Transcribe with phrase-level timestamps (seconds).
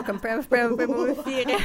[0.00, 1.58] намеком прямо в прямом эфире.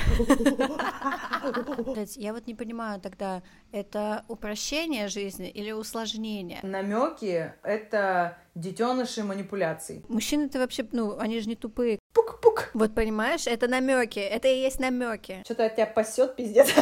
[2.16, 6.60] Я вот не понимаю тогда, это упрощение жизни или усложнение?
[6.64, 10.04] Намеки— это детеныши манипуляций.
[10.08, 12.00] Мужчины-то вообще, ну, они же не тупые.
[12.14, 12.70] Пук-пук.
[12.74, 15.42] Вот понимаешь, это намеки, это и есть намеки.
[15.46, 16.70] Что-то от тебя пасет, пиздец.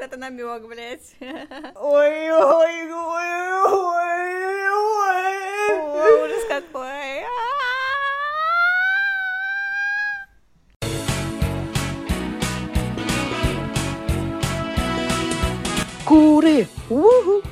[0.00, 1.16] Это намек, блядь.
[1.74, 2.30] Ой,
[16.10, 16.16] ой, ой, ой, ой.
[16.16, 16.16] Ужас какой.
[16.38, 16.66] Куры!
[16.88, 17.42] Уху!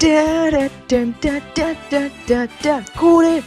[0.00, 2.84] Да-да-да-да-да-да-да!
[2.98, 3.42] Куры!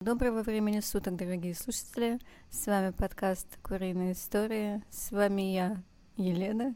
[0.00, 2.18] Доброго времени суток, дорогие слушатели.
[2.50, 4.82] С вами подкаст «Куриные истории».
[4.90, 5.82] С вами я,
[6.16, 6.74] Елена,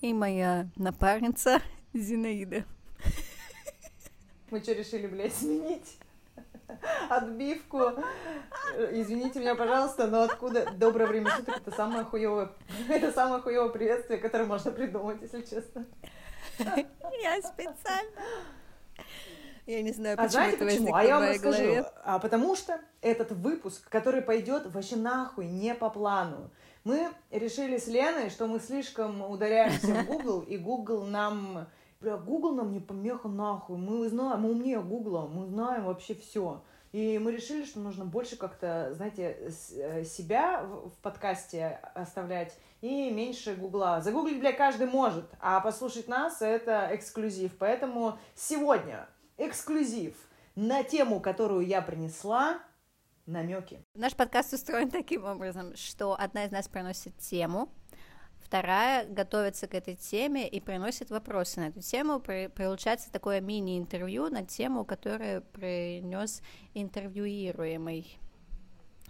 [0.00, 2.64] и моя напарница Зинаида.
[4.50, 5.98] Мы что, решили, блядь, сменить?
[7.08, 7.92] Отбивку.
[8.92, 12.50] Извините меня, пожалуйста, но откуда доброе время суток это самое хуевое,
[12.88, 15.86] это самое хуевое приветствие, которое можно придумать, если честно.
[16.58, 18.10] Я специально.
[19.66, 20.94] Я не знаю, почему а знаете это почему?
[20.94, 21.84] А я вам расскажу.
[22.04, 26.50] А потому что этот выпуск, который пойдет вообще нахуй не по плану.
[26.84, 31.66] Мы решили с Леной, что мы слишком ударяемся в Google, и Google нам
[32.00, 33.78] Бля, Google нам не помеха нахуй.
[33.78, 36.62] Мы знаем, мы умнее Гугла, мы знаем вообще все.
[36.92, 39.36] И мы решили, что нужно больше как-то, знаете,
[39.72, 44.00] э, себя в подкасте оставлять и меньше гугла.
[44.00, 47.56] Загуглить, бля, каждый может, а послушать нас— это эксклюзив.
[47.58, 50.14] Поэтому сегодня эксклюзив
[50.54, 52.60] на тему, которую я принесла,
[53.26, 53.84] намеки.
[53.94, 57.68] Наш подкаст устроен таким образом, что одна из нас приносит тему,
[58.46, 62.20] Вторая готовится к этой теме и приносит вопросы на эту тему.
[62.20, 66.42] Получается такое мини-интервью на тему, которую принес
[66.72, 68.20] интервьюируемый.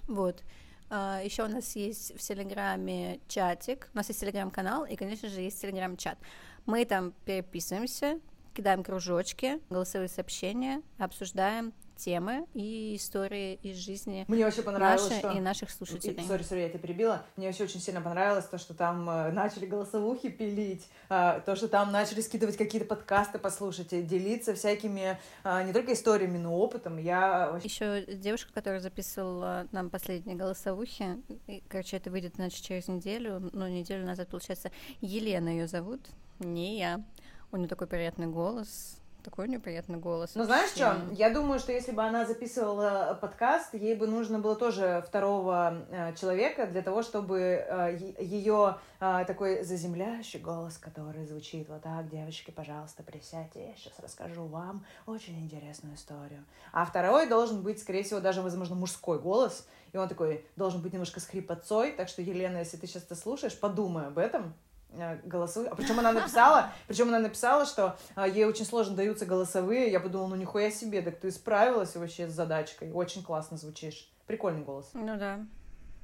[0.09, 0.43] Вот.
[0.89, 5.43] А, Еще у нас есть в Телеграме чатик, у нас есть Телеграм-канал, и, конечно же,
[5.43, 6.16] есть Телеграм-чат.
[6.65, 8.19] Мы там переписываемся,
[8.55, 15.31] кидаем кружочки, голосовые сообщения, обсуждаем темы и истории из жизни Мне вообще понравилось, наши что...
[15.33, 16.25] и наших слушателей.
[16.27, 17.23] Sorry, sorry, я тебя перебила.
[17.37, 21.69] Мне вообще очень сильно понравилось то, что там э, начали голосовухи пилить, э, то, что
[21.69, 26.99] там начали скидывать какие-то подкасты послушать, делиться всякими э, не только историями, но опытом.
[26.99, 33.51] Я Еще девушка, которая записывала нам последние голосовухи, и, короче, это выйдет, значит, через неделю,
[33.53, 34.71] ну, неделю назад, получается,
[35.01, 36.01] Елена ее зовут,
[36.39, 37.03] не я.
[37.53, 40.37] У нее такой приятный голос, такой неприятный голос.
[40.37, 44.54] Ну, знаешь что, я думаю, что если бы она записывала подкаст, ей бы нужно было
[44.54, 51.69] тоже второго э, человека для того, чтобы э, ее э, такой заземляющий голос, который звучит
[51.69, 56.44] вот так, девочки, пожалуйста, присядьте, я сейчас расскажу вам очень интересную историю.
[56.72, 60.93] А второй должен быть, скорее всего, даже, возможно, мужской голос, и он такой должен быть
[60.93, 64.66] немножко с хрипотцой, так что, Елена, если ты сейчас это слушаешь, подумай об этом, Э,
[65.25, 65.71] голосовые.
[65.71, 69.91] А причем она написала, причем она написала, что а, ей очень сложно даются голосовые.
[69.91, 72.93] Я подумала, ну нихуя себе, так ты справилась вообще с задачкой.
[72.93, 74.11] Очень классно звучишь.
[74.27, 74.91] Прикольный голос.
[74.95, 75.41] Ну да.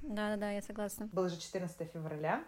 [0.03, 1.09] Да-да-да, я согласна.
[1.13, 2.43] Было же 14 февраля.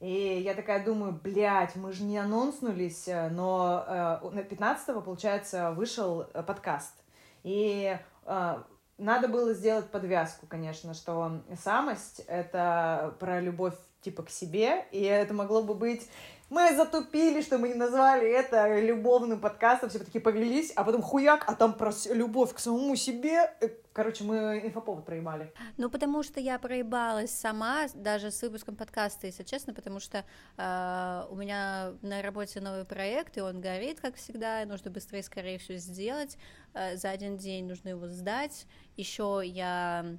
[0.00, 5.72] И я такая думаю, блядь, мы же не анонснулись, э, но э, на 15 получается,
[5.72, 6.94] вышел э, подкаст.
[7.42, 8.62] И э,
[8.96, 15.34] надо было сделать подвязку, конечно, что самость— это про любовь типа к себе, и это
[15.34, 16.08] могло бы быть
[16.50, 21.44] мы затупили, что мы не назвали это любовным подкастом, все такие повелись, а потом хуяк,
[21.46, 23.54] а там про любовь к самому себе.
[23.60, 25.52] Э, короче, мы инфоповод проебали.
[25.76, 30.24] Ну, потому что я проебалась сама, даже с выпуском подкаста, если честно, потому что
[30.56, 35.22] э, у меня на работе новый проект, и он горит, как всегда, и нужно быстрее,
[35.22, 36.36] скорее все сделать.
[36.74, 38.66] Э, за один день нужно его сдать.
[38.96, 40.18] Еще я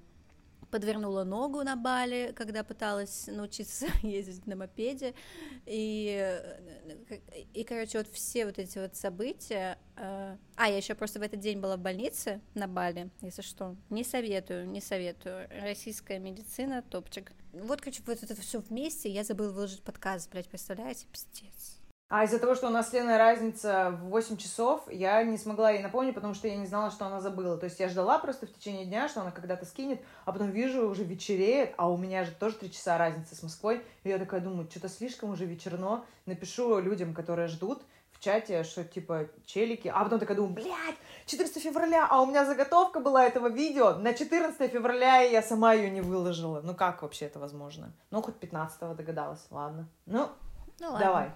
[0.71, 5.13] подвернула ногу на Бали, когда пыталась научиться ездить на мопеде,
[5.65, 7.19] и, э,
[7.53, 11.39] и, короче, вот все вот эти вот события, э, а, я еще просто в этот
[11.39, 17.33] день была в больнице на Бали, если что, не советую, не советую, российская медицина, топчик.
[17.53, 21.80] Вот, короче, вот это все вместе, я забыла выложить подкаст, блядь, представляете, пиздец.
[22.13, 25.71] А из-за того, что у нас с Леной разница в 8 часов, я не смогла
[25.71, 27.57] ей напомнить, потому что я не знала, что она забыла.
[27.57, 30.89] То есть я ждала просто в течение дня, что она когда-то скинет, а потом вижу,
[30.89, 33.81] уже вечереет, а у меня же тоже 3 часа разницы с Москвой.
[34.03, 36.03] И я такая думаю, что-то слишком уже вечерно.
[36.25, 37.81] Напишу людям, которые ждут,
[38.11, 40.97] в чате, что типа челики, а потом такая думаю, блядь,
[41.27, 45.71] 14 февраля, а у меня заготовка была этого видео на 14 февраля, и я сама
[45.71, 46.59] ее не выложила.
[46.61, 47.93] Ну как вообще это возможно?
[48.09, 49.87] Ну хоть 15 догадалась, ладно.
[50.05, 50.27] Ну,
[50.81, 50.99] ну ладно.
[50.99, 51.31] давай.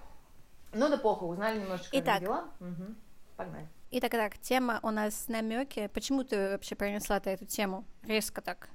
[0.75, 2.49] Ну да похуй, узнали немножечко Итак, дела.
[2.59, 2.95] Угу.
[3.37, 3.67] Погнали.
[3.91, 5.89] Итак, так, тема у нас намеки.
[5.93, 8.69] Почему ты вообще принесла ты эту тему резко так?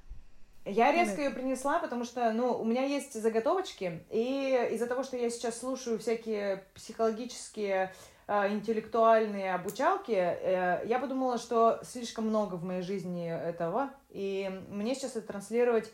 [0.65, 5.17] Я резко ее принесла, потому что, ну, у меня есть заготовочки, и из-за того, что
[5.17, 7.93] я сейчас слушаю всякие психологические,
[8.27, 14.95] э, интеллектуальные обучалки, э, я подумала, что слишком много в моей жизни этого, и мне
[14.95, 15.91] сейчас это транслировать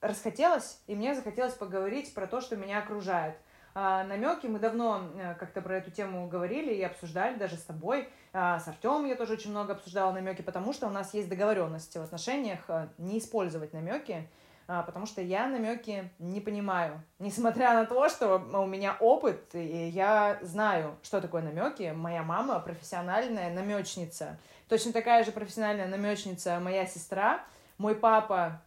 [0.00, 3.36] расхотелось, и мне захотелось поговорить про то, что меня окружает.
[3.74, 8.08] А, намеки мы давно э, как-то про эту тему говорили и обсуждали даже с тобой.
[8.32, 11.98] А, с Артемом я тоже очень много обсуждала намеки, потому что у нас есть договоренности
[11.98, 14.28] в отношениях э, не использовать намеки,
[14.66, 17.02] а, потому что я намеки не понимаю.
[17.18, 21.92] Несмотря на то, что у меня опыт, и я знаю, что такое намеки.
[21.94, 24.38] Моя мама профессиональная намечница.
[24.68, 27.44] Точно такая же профессиональная намечница моя сестра.
[27.78, 28.60] Мой папа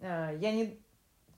[0.00, 0.78] Э, я не...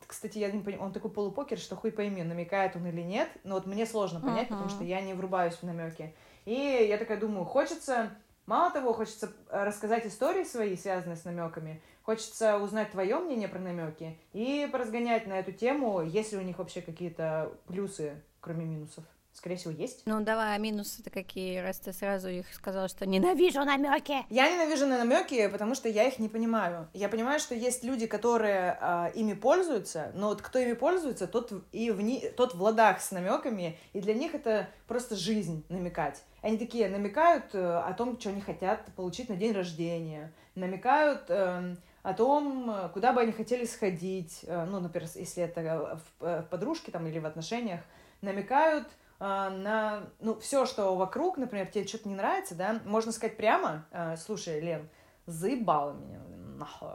[0.07, 3.55] Кстати, я не понимаю, он такой полупокер, что хуй пойми, намекает он или нет, но
[3.55, 4.51] вот мне сложно понять, uh-huh.
[4.51, 6.15] потому что я не врубаюсь в намеки.
[6.45, 8.11] И я такая думаю, хочется,
[8.47, 13.59] мало того, хочется э, рассказать истории свои, связанные с намеками, хочется узнать твое мнение про
[13.59, 19.05] намеки и поразгонять на эту тему, есть ли у них вообще какие-то плюсы, кроме минусов.
[19.33, 20.03] Скорее всего, есть.
[20.05, 24.27] Ну, давай, а минусы-то какие, раз ты сразу их сказала, что ненавижу намеки.
[24.29, 26.89] Я ненавижу намеки, потому что я их не понимаю.
[26.93, 31.51] Я понимаю, что есть люди, которые э, ими пользуются, но вот кто ими пользуется, тот
[31.73, 32.29] и в ни...
[32.29, 36.23] тот в ладах с намеками, и для них это просто жизнь намекать.
[36.43, 41.75] Они такие намекают э, о том, что они хотят получить на день рождения, намекают э,
[42.03, 46.93] о том, куда бы они хотели сходить, э, ну, например, если это в, в подружке
[46.93, 47.81] там или в отношениях,
[48.21, 48.89] намекают
[49.23, 54.17] на, ну, все, что вокруг, например, тебе что-то не нравится, да, можно сказать прямо, а,
[54.17, 54.89] слушай, Лен,
[55.27, 56.19] заебала меня,
[56.59, 56.89] нахуй.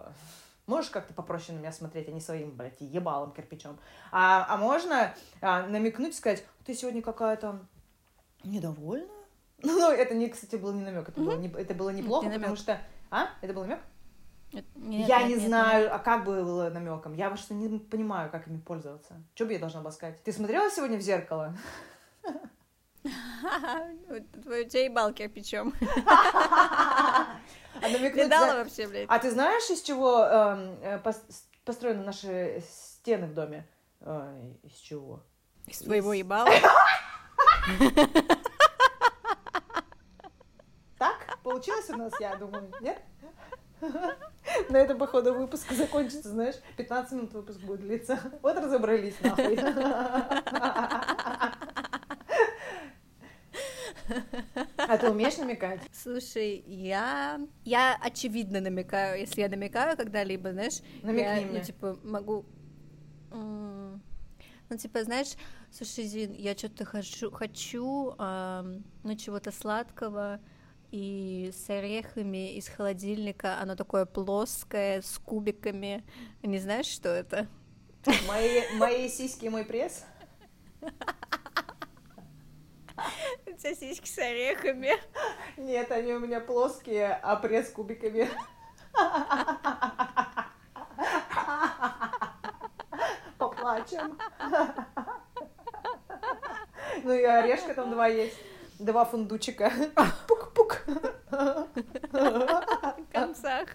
[0.65, 3.79] Можешь как-то попроще на меня смотреть, а не своим, блядь, ебалом кирпичом.
[4.11, 7.59] А, а можно а, намекнуть и сказать, ты сегодня какая-то
[8.43, 9.07] недовольна?
[9.63, 11.25] Ну, ну, это, не, кстати, был не намек, это, mm-hmm.
[11.25, 12.79] было, не, это было неплохо, не потому что...
[13.09, 13.29] А?
[13.41, 13.79] Это был намек?
[14.51, 15.91] Нет, я нет, не нет, знаю, нет.
[15.93, 17.13] а как было намеком.
[17.15, 19.15] Я вообще не понимаю, как ими пользоваться.
[19.33, 20.21] Что бы я должна была сказать?
[20.23, 21.55] Ты смотрела сегодня в зеркало?
[24.43, 25.73] Твою тебя кирпичом.
[27.79, 29.05] А Видала вообще, блядь?
[29.07, 30.99] А ты знаешь, из чего эм, э,
[31.63, 33.67] построены наши стены в доме?
[34.63, 35.23] Из чего?
[35.67, 36.49] Из твоего ебала?
[40.97, 42.99] Так получилось у нас, я думаю, нет?
[44.69, 48.19] На этом, походу, выпуск закончится, знаешь, 15 минут выпуск будет длиться.
[48.41, 49.55] Вот разобрались, нахуй.
[54.77, 55.81] А ты умеешь намекать?
[55.91, 57.39] Слушай, я...
[57.63, 60.81] Я очевидно намекаю, если я намекаю когда-либо, знаешь...
[61.03, 61.59] Намекни я, мне.
[61.59, 62.45] Ну, типа, могу...
[63.31, 65.33] Ну, типа, знаешь,
[65.71, 70.41] слушай, Зин, я что-то хочу, хочу эм, ну, чего-то сладкого,
[70.91, 76.03] и с орехами из холодильника, оно такое плоское, с кубиками.
[76.43, 77.47] Не знаешь, что это?
[78.27, 80.05] Мои, мои сиськи, мой пресс?
[83.57, 84.91] Сиськи с орехами.
[85.57, 88.29] Нет, они у меня плоские, а пресс кубиками.
[93.37, 94.17] Поплачем.
[97.03, 98.37] Ну и орешка там два есть.
[98.79, 99.71] Два фундучика.
[100.27, 100.83] Пук-пук.
[101.31, 103.69] В концах.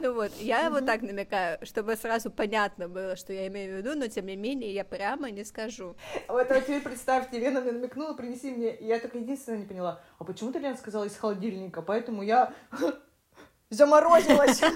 [0.00, 3.98] Ну вот, я вот так намекаю, чтобы сразу понятно было, что я имею в виду,
[3.98, 5.96] но тем не менее я прямо не скажу.
[6.28, 10.00] Вот а теперь представьте, Лена мне намекнула, принеси мне, и я только единственное не поняла,
[10.18, 12.52] а почему ты, Лена, сказала из холодильника, поэтому я
[13.70, 14.60] заморозилась.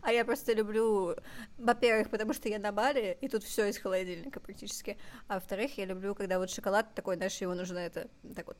[0.00, 1.16] А я просто люблю,
[1.58, 4.96] во-первых, потому что я на баре, и тут все из холодильника практически.
[5.26, 8.56] А во-вторых, я люблю, когда вот шоколад такой, знаешь, его нужно это так вот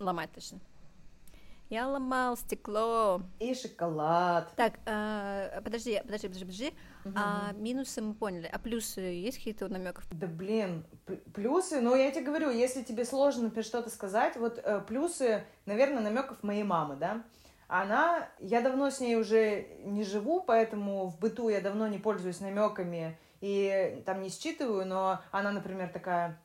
[0.00, 0.60] ломать точно.
[1.74, 3.20] Я ломал стекло.
[3.40, 4.48] И шоколад.
[4.54, 6.74] Так, а, подожди, подожди, подожди, подожди.
[7.04, 7.14] Угу.
[7.16, 8.46] А минусы мы поняли.
[8.46, 10.04] А плюсы есть какие-то намеков?
[10.12, 10.86] Да блин,
[11.34, 16.44] плюсы, ну я тебе говорю, если тебе сложно, что-то сказать, вот э, плюсы, наверное, намеков
[16.44, 17.24] моей мамы, да.
[17.66, 22.38] Она, я давно с ней уже не живу, поэтому в быту я давно не пользуюсь
[22.38, 26.40] намеками и там не считываю, но она, например, такая,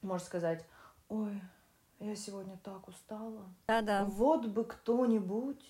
[0.00, 0.64] может сказать,
[1.10, 1.42] ой,
[2.08, 3.44] я сегодня так устала.
[3.68, 4.04] Да-да.
[4.04, 5.64] Вот бы кто-нибудь.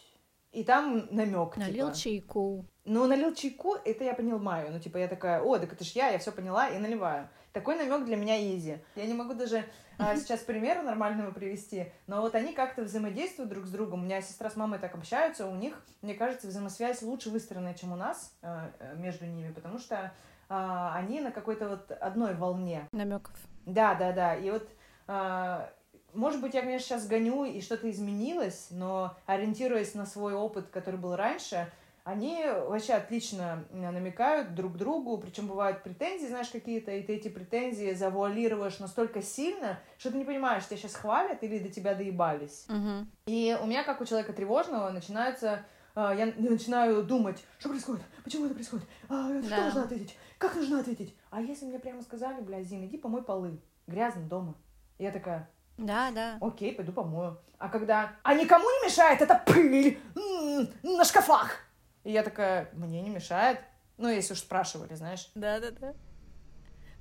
[0.53, 1.57] И там намек.
[1.57, 1.99] Налил типа.
[1.99, 2.67] чайку.
[2.85, 4.71] Ну, налил чайку, это я понимаю.
[4.71, 7.29] Ну, типа, я такая, о, так это ж я, я все поняла и наливаю.
[7.53, 8.79] Такой намек для меня изи.
[8.95, 9.65] Я не могу даже
[9.99, 14.03] а, сейчас примера нормального привести, но вот они как-то взаимодействуют друг с другом.
[14.03, 17.93] У меня сестра с мамой так общаются, у них, мне кажется, взаимосвязь лучше выстроена, чем
[17.93, 20.13] у нас а, между ними, потому что
[20.49, 22.89] а, они на какой-то вот одной волне.
[22.93, 23.37] Намеков.
[23.65, 24.37] Да, да, да.
[24.37, 24.69] И вот,
[25.07, 25.73] а,
[26.15, 30.99] может быть, я, конечно, сейчас гоню, и что-то изменилось, но ориентируясь на свой опыт, который
[30.99, 31.71] был раньше,
[32.05, 37.93] они вообще отлично намекают друг другу, причем бывают претензии, знаешь, какие-то, и ты эти претензии
[37.95, 42.67] завуалируешь настолько сильно, что ты не понимаешь, тебя сейчас хвалят или до тебя доебались.
[42.69, 43.07] Угу.
[43.27, 45.65] И у меня, как у человека тревожного, начинается
[45.95, 49.65] а, я начинаю думать, что происходит, почему это происходит, а, что Да.
[49.65, 51.15] нужно ответить, как нужно ответить.
[51.31, 54.55] А если мне прямо сказали, бля, Зин, иди помой полы, грязно дома.
[54.99, 56.39] Я такая, Да, да.
[56.41, 57.41] окей, пойду помою.
[57.59, 61.57] А когда, а никому не мешает эта пыль м, на шкафах?
[62.05, 63.61] И я такая, мне не мешает.
[63.99, 65.31] Ну, если уж спрашивали, знаешь.
[65.35, 65.95] Да, да, да.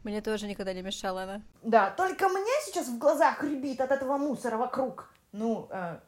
[0.03, 1.41] Мне тоже никогда не мешала она.
[1.63, 5.11] Да, только мне сейчас в глазах рябит от этого мусора вокруг.
[5.31, 5.99] Ну, э,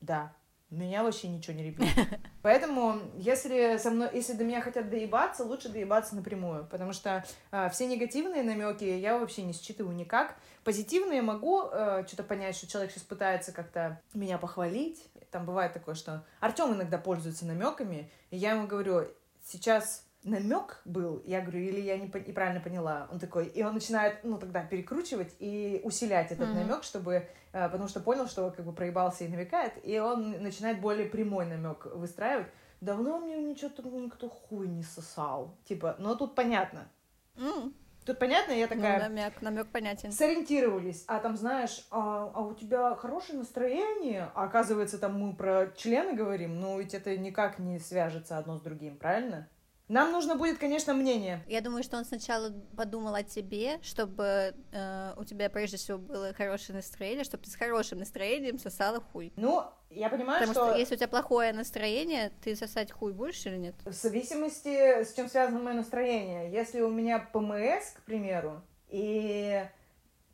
[0.00, 0.32] да,
[0.70, 1.88] меня вообще ничего не рябит.
[2.42, 7.68] Поэтому, если со мной, если до меня хотят доебаться, лучше доебаться напрямую, потому что э,
[7.70, 10.36] все негативные намеки я вообще не считываю никак.
[10.64, 15.04] Позитивные могу э, что-то понять, что человек сейчас пытается как-то меня похвалить.
[15.30, 19.06] Там бывает такое, что Артем иногда пользуется намеками, и я ему говорю,
[19.44, 23.08] сейчас намек был, я говорю, или я не по- неправильно поняла.
[23.10, 26.58] Он такой, и он начинает, ну, тогда перекручивать и усилять этот Мгм.
[26.58, 31.08] намек, чтобы, потому что понял, что как бы проебался и намекает, и он начинает более
[31.08, 32.48] прямой намек выстраивать.
[32.80, 35.56] Давно мне ничего никто хуй не сосал.
[35.64, 36.88] Типа, ну тут понятно.
[37.36, 37.74] М,
[38.06, 40.10] Тут понятно, я ну, такая, намек, намек понятен.
[40.10, 45.70] сориентировались, а там, знаешь, а, а у тебя хорошее настроение, а оказывается, там мы про
[45.76, 49.48] члены говорим, ну ведь это никак не свяжется одно с другим, правильно?
[49.90, 51.42] Нам нужно будет, конечно, мнение.
[51.48, 56.32] Я думаю, что он сначала подумал о тебе, чтобы э, у тебя прежде всего было
[56.32, 59.32] хорошее настроение, чтобы ты с хорошим настроением сосала хуй.
[59.34, 60.78] Ну, я понимаю, Потому что...
[60.78, 63.74] если у тебя плохое настроение, ты сосать хуй будешь или нет?
[63.84, 66.52] в зависимости, с чем связано мое настроение.
[66.52, 69.66] Если у меня ПМС, к примеру, и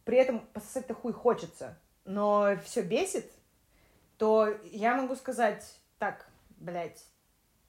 [0.04, 3.32] при этом пососать-то хуй хочется, но все бесит,
[4.18, 5.64] то я могу сказать
[5.98, 7.02] так, блядь,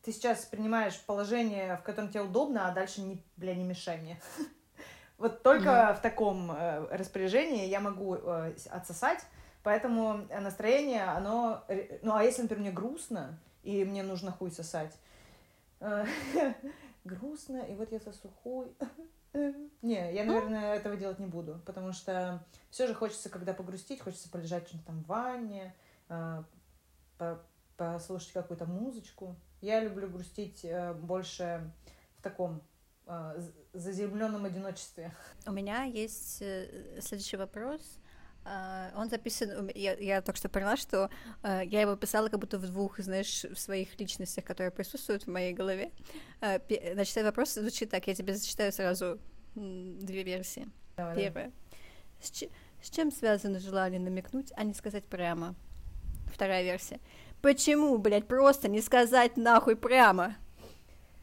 [0.08, 4.22] ты сейчас принимаешь положение, в котором тебе удобно, а дальше, не, бля, не мешай мне.
[5.18, 9.26] Вот только в таком э, распоряжении я могу э, отсосать,
[9.64, 11.66] поэтому настроение, оно...
[12.04, 14.96] Ну, а если, например, мне грустно, и мне нужно хуй сосать,
[15.82, 16.06] э,
[17.04, 18.68] грустно, и вот я сосу хуй.
[19.82, 24.30] Не, я, наверное, этого делать не буду, потому что все же хочется, когда погрустить, хочется
[24.30, 25.76] полежать что-нибудь там в ванне,
[26.08, 26.44] э,
[27.18, 27.42] по-
[27.76, 29.36] послушать какую-то музычку.
[29.62, 31.72] Я люблю грустить э, больше
[32.18, 32.62] в таком
[33.08, 33.42] э,
[33.74, 35.14] заземленном одиночестве.
[35.46, 37.82] У меня есть э, следующий вопрос.
[38.50, 41.10] А, Он записан, я, я только что поняла, что
[41.44, 45.28] э, я его писала как будто в двух, знаешь, в своих личностях, которые присутствуют в
[45.28, 45.92] моей голове.
[46.40, 46.60] Э,
[46.94, 49.20] Значит, этот вопрос звучит так, я тебе зачитаю сразу
[49.56, 50.70] две версии.
[50.96, 51.16] Давай.
[51.16, 51.52] Первая.
[52.22, 52.32] С,
[52.82, 55.56] с чем связано желание намекнуть, а не сказать прямо?
[56.34, 57.00] Вторая версия.
[57.42, 60.36] Почему, блядь, просто не сказать нахуй прямо?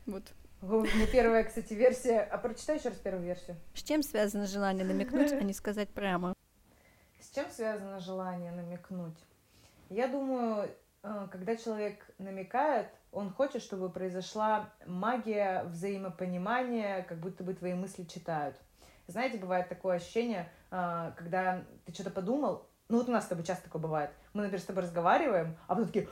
[0.07, 0.23] Вот.
[0.63, 2.21] Меня первая, кстати, версия.
[2.21, 3.57] А прочитай еще раз первую версию.
[3.75, 6.33] С чем связано желание намекнуть, а не сказать прямо?
[7.21, 9.19] С чем связано желание намекнуть?
[9.91, 10.71] Я думаю,
[11.03, 18.05] э, когда человек намекает, он хочет, чтобы произошла магия взаимопонимания, как будто бы твои мысли
[18.05, 18.57] читают.
[19.07, 23.45] Знаете, бывает такое ощущение, э, когда ты что-то подумал, ну вот у нас с тобой
[23.45, 26.09] часто такое бывает, мы, например, с тобой разговариваем, а потом такие,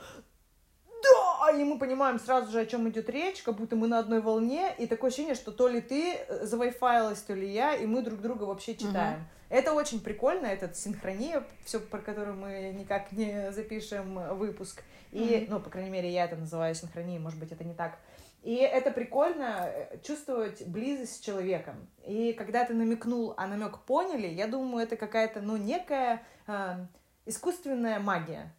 [1.03, 4.21] да, и мы понимаем сразу же, о чем идет речь, как будто мы на одной
[4.21, 8.01] волне, и такое ощущение, что то ли ты э, завайфайлась, то ли я, и мы
[8.01, 9.25] друг друга вообще читаем.
[9.49, 14.81] Это очень прикольно, это синхрония, все про которую мы никак не запишем э, выпуск.
[15.11, 15.53] И, Мгм.
[15.53, 17.99] ну, по крайней мере, я это называю синхронией, может быть, это не так.
[18.41, 21.87] И это прикольно э, чувствовать близость с человеком.
[22.05, 26.85] И когда ты намекнул, а намек поняли, я думаю, это какая-то, ну, некая э,
[27.25, 28.53] искусственная магия,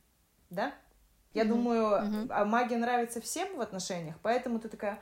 [0.50, 0.72] да?
[1.32, 1.52] Я Мгм.
[1.54, 2.26] думаю, Мгм.
[2.30, 4.98] а магия нравится всем в отношениях, поэтому ты такая,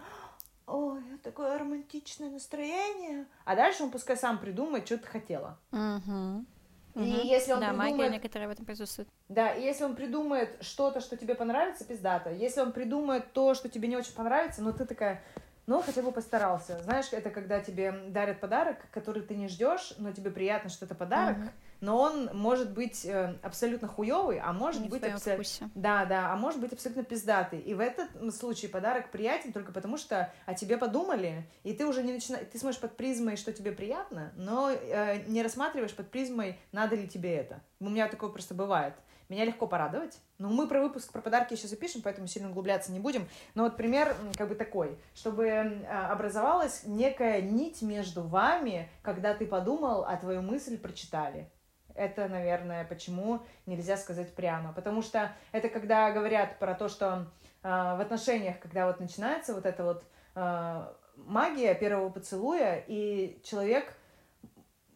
[0.67, 3.27] ой, такое романтичное настроение.
[3.45, 5.59] А дальше он пускай сам придумает, что ты хотела.
[5.71, 6.47] Мгм.
[6.95, 9.09] И если он да, магия придумает- некоторая в этом присутствует.
[9.29, 12.31] Да, и если он придумает что-то, что тебе понравится, пиздато.
[12.31, 15.23] Если он придумает то, что тебе не очень понравится, но ты такая,
[15.67, 16.83] ну, хотя бы постарался.
[16.83, 20.95] Знаешь, это когда тебе дарят подарок, который ты не ждешь, но тебе приятно, что это
[20.95, 21.51] подарок, Мгм.
[21.83, 25.71] Но он может быть э, абсолютно хуёвый, а может Не быть абсолютно...
[25.75, 27.59] Да, да, а может быть абсолютно пиздатый.
[27.59, 32.05] И в этот случае подарок приятен только потому, что о тебе подумали, и ты уже
[32.05, 32.47] не начинаешь...
[32.53, 37.09] Ты смотришь под призмой, что тебе приятно, но э, не рассматриваешь под призмой, надо ли
[37.09, 37.61] тебе это.
[37.81, 38.95] У меня такое просто бывает.
[39.29, 40.21] меня легко порадовать.
[40.39, 43.27] Ну, мы про выпуск, про подарки еще запишем, поэтому сильно углубляться не будем.
[43.57, 45.49] Но вот пример как бы такой, чтобы
[45.89, 51.51] а, образовалась некая нить между вами, когда ты подумал, а твою мысль прочитали.
[51.95, 54.73] Это, наверное, почему нельзя сказать прямо.
[54.73, 57.27] Потому что это когда говорят про то, что
[57.63, 63.97] э, в отношениях, когда вот начинается вот эта вот э, магия первого поцелуя, и человек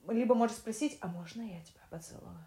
[0.09, 2.39] либо может спросить, а можно я тебя поцелую?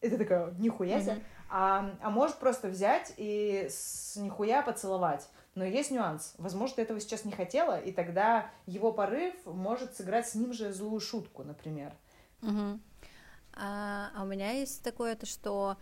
[0.00, 1.12] Ты такая, нихуя себе.
[1.12, 1.22] Mm-hmm.
[1.50, 5.28] А, а может просто взять и с нихуя поцеловать.
[5.54, 6.34] Но есть нюанс.
[6.38, 10.72] Возможно, ты этого сейчас не хотела, и тогда его порыв может сыграть с ним же
[10.72, 11.92] злую шутку, например.
[12.42, 12.78] Угу.
[13.58, 15.76] А, а у меня есть такое, то что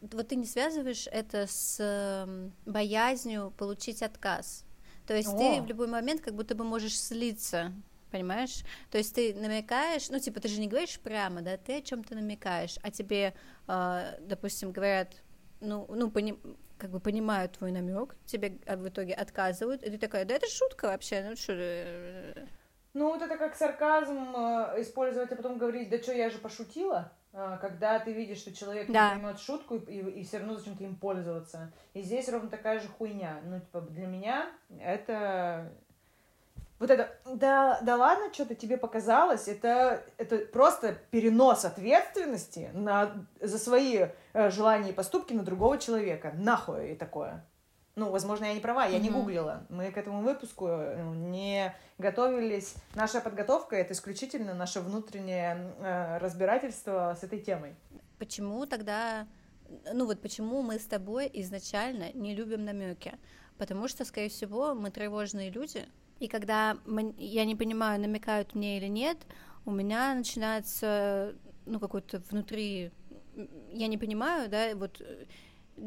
[0.00, 2.26] вот ты не связываешь это с
[2.66, 4.64] боязнью получить отказ.
[5.06, 5.38] То есть О.
[5.38, 7.72] ты в любой момент как будто бы можешь слиться
[8.10, 8.62] понимаешь?
[8.90, 12.14] То есть ты намекаешь, ну, типа, ты же не говоришь прямо, да, ты о чем-то
[12.14, 13.32] намекаешь, а тебе,
[13.66, 15.22] э, допустим, говорят,
[15.60, 16.38] ну, ну, пони,
[16.76, 20.46] как бы понимают твой намек, тебе а, в итоге отказывают, и ты такая, да это
[20.50, 22.46] шутка вообще, ну что
[22.94, 27.10] Ну, вот это как сарказм э, использовать, а потом говорить, да что, я же пошутила,
[27.32, 29.14] э, когда ты видишь, что человек да.
[29.14, 31.72] не поймет шутку, и, и, и все равно зачем-то им пользоваться.
[31.94, 33.40] И здесь ровно такая же хуйня.
[33.44, 35.72] Ну, типа, для меня это
[36.82, 43.58] вот это, да, да ладно, что-то тебе показалось, это, это просто перенос ответственности на, за
[43.58, 46.32] свои э, желания и поступки на другого человека.
[46.36, 47.44] Нахуй и такое.
[47.94, 49.00] Ну, возможно, я не права, я mm-hmm.
[49.02, 49.66] не гуглила.
[49.68, 52.74] Мы к этому выпуску э, не готовились.
[52.94, 57.74] Наша подготовка— это исключительно наше внутреннее э, разбирательство с этой темой.
[58.18, 59.26] Почему тогда,
[59.92, 63.12] ну вот почему мы с тобой изначально не любим намеки?
[63.58, 65.86] Потому что, скорее всего, мы тревожные люди,
[66.18, 66.78] и когда
[67.18, 69.18] я не понимаю, намекают мне или нет,
[69.66, 71.34] у меня начинается,
[71.66, 72.90] ну, какой-то внутри,
[73.72, 75.02] я не понимаю, да, вот,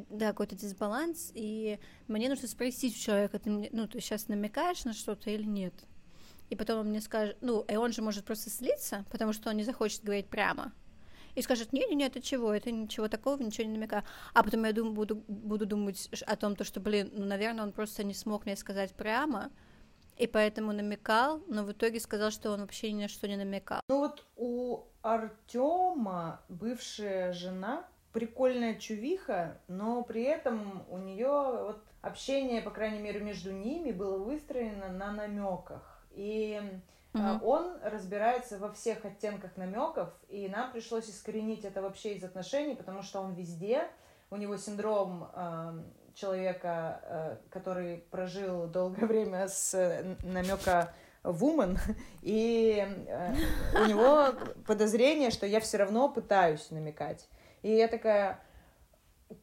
[0.09, 4.93] да, какой-то дисбаланс, и мне нужно спросить у человека, ты, ну, ты сейчас намекаешь на
[4.93, 5.73] что-то или нет?
[6.49, 9.57] И потом он мне скажет, ну, и он же может просто слиться, потому что он
[9.57, 10.73] не захочет говорить прямо,
[11.33, 14.03] и скажет, нет, это чего, это ничего такого, ничего не намекаю.
[14.33, 17.71] А потом я думаю, буду, буду думать о том, то, что, блин, ну, наверное, он
[17.73, 19.51] просто не смог мне сказать прямо,
[20.17, 23.81] и поэтому намекал, но в итоге сказал, что он вообще ни на что не намекал.
[23.89, 32.61] Ну вот у Артема бывшая жена прикольная чувиха, но при этом у нее вот общение,
[32.61, 36.05] по крайней мере, между ними было выстроено на намеках.
[36.11, 36.61] И
[37.13, 37.39] Uh-huh.
[37.45, 43.03] Он разбирается во всех оттенках намеков, и нам пришлось искоренить это вообще из отношений, потому
[43.03, 43.87] что он везде,
[44.29, 45.29] у него синдром
[46.15, 51.77] человека, э, который прожил долгое время с э, намека woman,
[52.21, 53.35] и э,
[53.81, 54.33] у него
[54.65, 57.27] подозрение, что я все равно пытаюсь намекать.
[57.65, 58.39] И я такая,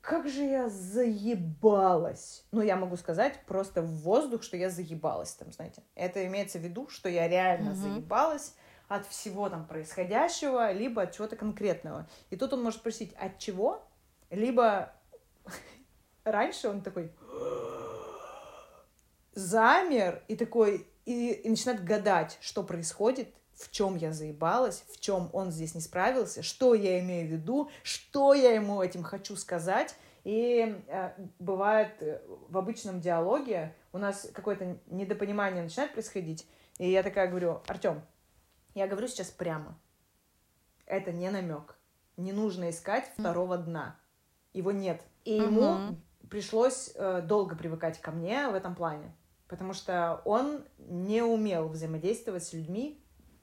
[0.00, 2.44] как же я заебалась.
[2.52, 5.82] Ну, я могу сказать просто в воздух, что я заебалась там, знаете.
[5.96, 7.94] Это имеется в виду, что я реально mm-hmm.
[7.94, 8.54] заебалась
[8.86, 12.08] от всего там происходящего, либо от чего-то конкретного.
[12.30, 13.82] И тут он может спросить, от чего?
[14.30, 14.92] Либо
[16.22, 17.10] раньше он такой
[19.34, 25.30] замер и такой и, и начинает гадать, что происходит, в чем я заебалась, в чем
[25.32, 29.94] он здесь не справился, что я имею в виду, что я ему этим хочу сказать.
[30.24, 36.46] И э, бывает э, в обычном диалоге у нас какое-то недопонимание начинает происходить,
[36.78, 38.02] и я такая говорю, Артем,
[38.74, 39.76] я говорю сейчас прямо,
[40.86, 41.76] это не намек,
[42.16, 43.98] не нужно искать второго дна,
[44.52, 45.96] его нет, и ему
[46.30, 49.12] пришлось э, долго привыкать ко мне в этом плане,
[49.48, 53.01] потому что он не умел взаимодействовать с людьми,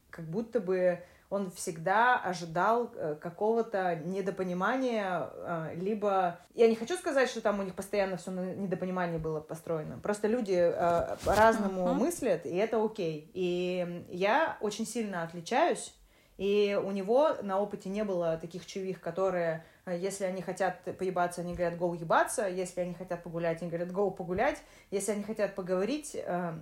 [0.09, 6.39] как будто бы он всегда ожидал э, какого-то недопонимания, э, либо...
[6.55, 9.99] Я не хочу сказать, что там у них постоянно все на недопонимании было построено.
[9.99, 11.93] Просто люди э, по-разному uh-huh.
[11.93, 13.29] мыслят, и это окей.
[13.35, 15.93] И я очень сильно отличаюсь,
[16.37, 21.41] и у него на опыте не было таких чувих, которые а если они хотят поебаться,
[21.41, 25.55] они говорят «гоу ебаться», если они хотят погулять, они говорят «гоу погулять», если они хотят
[25.55, 26.59] поговорить, э,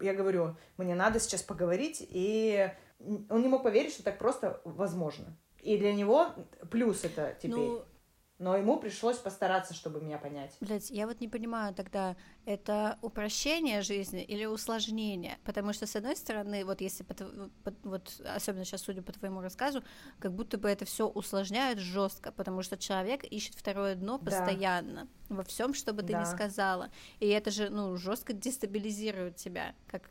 [0.00, 5.36] я говорю, мне надо сейчас поговорить, и он не мог поверить, что так просто возможно.
[5.60, 6.28] И для него
[6.70, 7.56] плюс это теперь.
[7.56, 7.84] Ну...
[8.38, 10.56] Но ему пришлось постараться, чтобы меня понять.
[10.60, 12.16] Блять, я вот не понимаю тогда,
[12.48, 15.36] это упрощение жизни или усложнение?
[15.44, 19.42] Потому что, с одной стороны, вот если, по, по, вот особенно сейчас, судя по твоему
[19.42, 19.84] рассказу,
[20.18, 25.36] как будто бы это все усложняет жестко, потому что человек ищет второе дно постоянно да.
[25.36, 26.22] во всем, что бы ты да.
[26.22, 26.90] ни сказала.
[27.20, 30.10] И это же, ну, жестко дестабилизирует тебя, как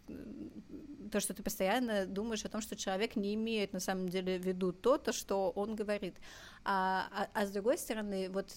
[1.12, 4.46] то, что ты постоянно думаешь о том, что человек не имеет на самом деле в
[4.46, 6.14] виду то, то, что он говорит.
[6.64, 8.52] А, а, а с другой стороны, вот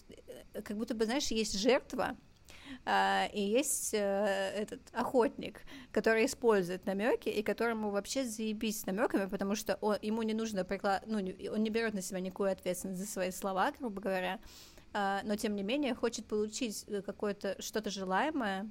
[0.52, 2.16] э, как будто бы, знаешь, есть жертва,
[3.32, 9.54] и есть э, этот охотник, который использует намеки и которому вообще заебись с намеками, потому
[9.54, 11.02] что он, ему не нужно приклад...
[11.06, 14.40] ну, он не берет на себя никакую ответственность за свои слова, грубо говоря,
[14.92, 18.70] а, но тем не менее хочет получить э, какое-то что-то желаемое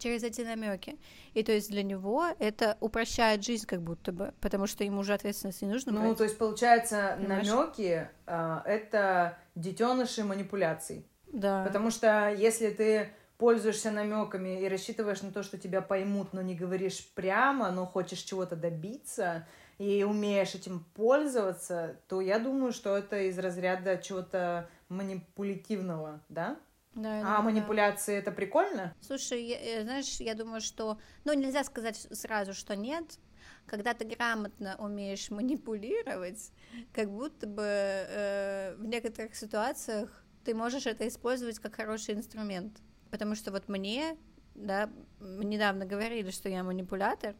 [0.00, 0.98] через эти намеки.
[1.34, 5.14] И то есть для него это упрощает жизнь как будто бы, потому что ему уже
[5.14, 5.92] ответственность не нужно.
[5.92, 6.18] Ну, брать.
[6.18, 11.06] то есть получается, намеки э, это детеныши манипуляций.
[11.32, 11.64] Да.
[11.64, 16.54] Потому что если ты пользуешься намеками и рассчитываешь на то, что тебя поймут, но не
[16.54, 19.46] говоришь прямо, но хочешь чего-то добиться
[19.78, 26.58] и умеешь этим пользоваться, то я думаю, что это из разряда чего-то манипулятивного, да?
[26.94, 28.94] Да, а да, манипуляции это прикольно?
[29.00, 33.18] Слушай, я, э, знаешь, я думаю, что, ну, нельзя сказать сразу, что нет.
[33.66, 36.50] Когда ты грамотно умеешь манипулировать,
[36.92, 42.78] как будто бы э, в некоторых ситуациях ты можешь это использовать как хороший инструмент.
[43.10, 44.16] Потому что вот мне,
[44.54, 47.34] да, недавно говорили, что я манипулятор,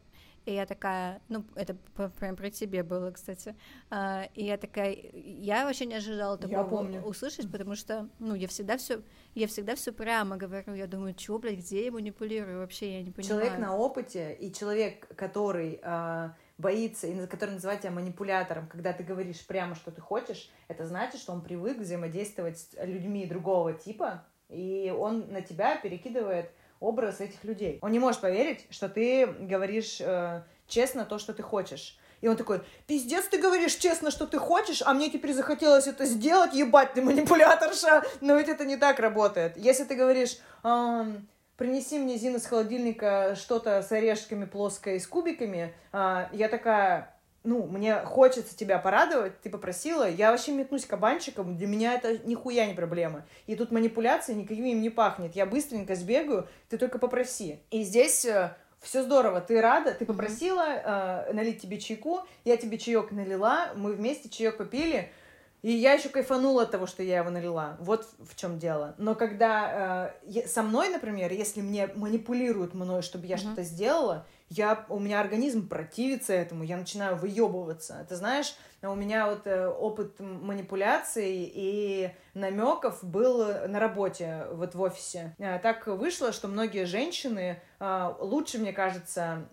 [0.45, 1.75] и я такая, ну, это
[2.17, 3.55] прям при тебе было, кстати.
[3.91, 8.77] А, и я такая, я вообще не ожидала такого услышать, потому что, ну, я всегда
[8.77, 9.03] все,
[9.35, 10.73] я всегда все прямо говорю.
[10.73, 12.59] Я думаю, чего, блядь, где я манипулирую?
[12.59, 13.41] Вообще я не понимаю.
[13.41, 19.03] Человек на опыте и человек, который а, боится, и который называет тебя манипулятором, когда ты
[19.03, 24.23] говоришь прямо, что ты хочешь, это значит, что он привык взаимодействовать с людьми другого типа,
[24.47, 27.79] и он на тебя перекидывает образ этих людей.
[27.81, 31.97] Он не может поверить, что ты говоришь э, честно то, что ты хочешь.
[32.21, 36.05] И он такой, пиздец, ты говоришь честно, что ты хочешь, а мне теперь захотелось это
[36.05, 38.03] сделать, ебать, ты манипуляторша.
[38.21, 39.57] Но ведь это не так работает.
[39.57, 40.37] Если ты говоришь,
[41.57, 47.15] принеси мне, Зина, с холодильника что-то с орешками плоское и с кубиками, э, я такая,
[47.43, 52.65] ну, мне хочется тебя порадовать, ты попросила, я вообще метнусь кабанчиком, для меня это нихуя
[52.65, 53.25] не проблема.
[53.47, 55.35] И тут манипуляция никаким им не пахнет.
[55.35, 57.59] Я быстренько сбегаю, ты только попроси.
[57.71, 62.77] И здесь э, все здорово, ты рада, ты попросила э, налить тебе чайку, я тебе
[62.77, 65.11] чаек налила, мы вместе чаек попили,
[65.61, 67.77] и я еще кайфанула от того, что я его налила.
[67.79, 68.95] Вот в чем дело.
[68.97, 73.39] Но когда э, со мной, например, если мне манипулируют мной, чтобы я mm-hmm.
[73.39, 78.05] что-то сделала, я, у меня организм противится этому, я начинаю выебываться.
[78.09, 84.81] Ты знаешь, у меня вот э, опыт манипуляций и намеков был на работе, вот в
[84.81, 85.35] офисе.
[85.37, 89.47] Э, так вышло, что многие женщины э, лучше, мне кажется,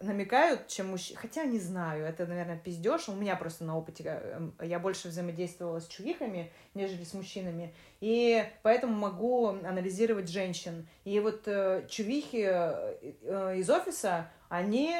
[0.00, 1.18] намекают, чем мужчины.
[1.18, 3.08] Хотя не знаю, это, наверное, пиздеж.
[3.08, 7.74] У меня просто на опыте эм, я больше взаимодействовала с чувихами, нежели с мужчинами.
[8.00, 10.86] И поэтому могу анализировать женщин.
[11.04, 14.94] И вот э, чувихи э, э, из офиса, они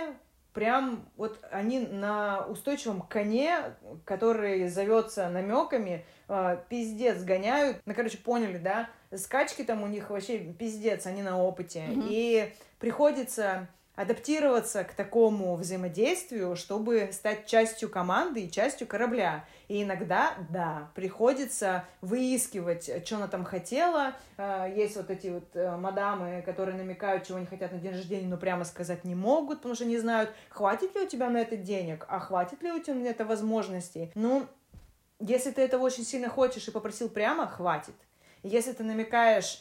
[0.52, 7.78] прям вот они на устойчивом коне, который зовется намеками, э, пиздец гоняют.
[7.86, 8.90] Ну, короче, поняли, да?
[9.14, 11.84] Скачки там у них вообще пиздец, они на опыте.
[11.88, 12.06] Mm-hmm.
[12.08, 19.44] И приходится адаптироваться к такому взаимодействию, чтобы стать частью команды и частью корабля.
[19.66, 24.14] И иногда, да, приходится выискивать, что она там хотела.
[24.36, 28.28] А, есть вот эти вот э, мадамы, которые намекают, чего они хотят на день рождения,
[28.28, 31.56] но прямо сказать не могут, потому что не знают, хватит ли у тебя на это
[31.56, 34.12] денег, а хватит ли у тебя на это возможностей.
[34.14, 34.46] Ну,
[35.18, 37.96] если ты этого очень сильно хочешь и попросил прямо, хватит.
[38.44, 39.60] Если ты намекаешь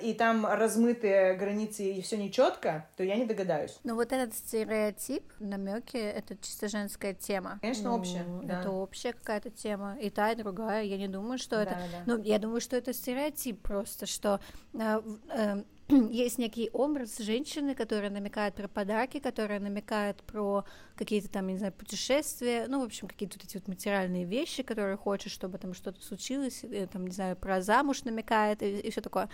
[0.00, 3.78] и там размытые границы и все нечетко, то я не догадаюсь.
[3.84, 7.58] Ну вот этот стереотип, намеки, это чисто женская тема.
[7.60, 8.24] Конечно, ну, общая.
[8.42, 8.60] Да.
[8.60, 9.96] Это общая какая-то тема.
[10.00, 10.82] И та, и другая.
[10.82, 11.70] Я не думаю, что да, это.
[11.74, 12.02] Да.
[12.06, 14.40] Ну, я думаю, что это стереотип просто, что
[14.74, 15.62] э, э,
[16.10, 20.64] есть некий образ женщины, которая намекает про подарки, которая намекает про
[20.96, 24.96] какие-то там, не знаю, путешествия, ну, в общем, какие-то вот эти вот материальные вещи, которые
[24.96, 29.00] хочет, чтобы там что-то случилось, и, там, не знаю, про замуж намекает и, и все
[29.00, 29.28] такое.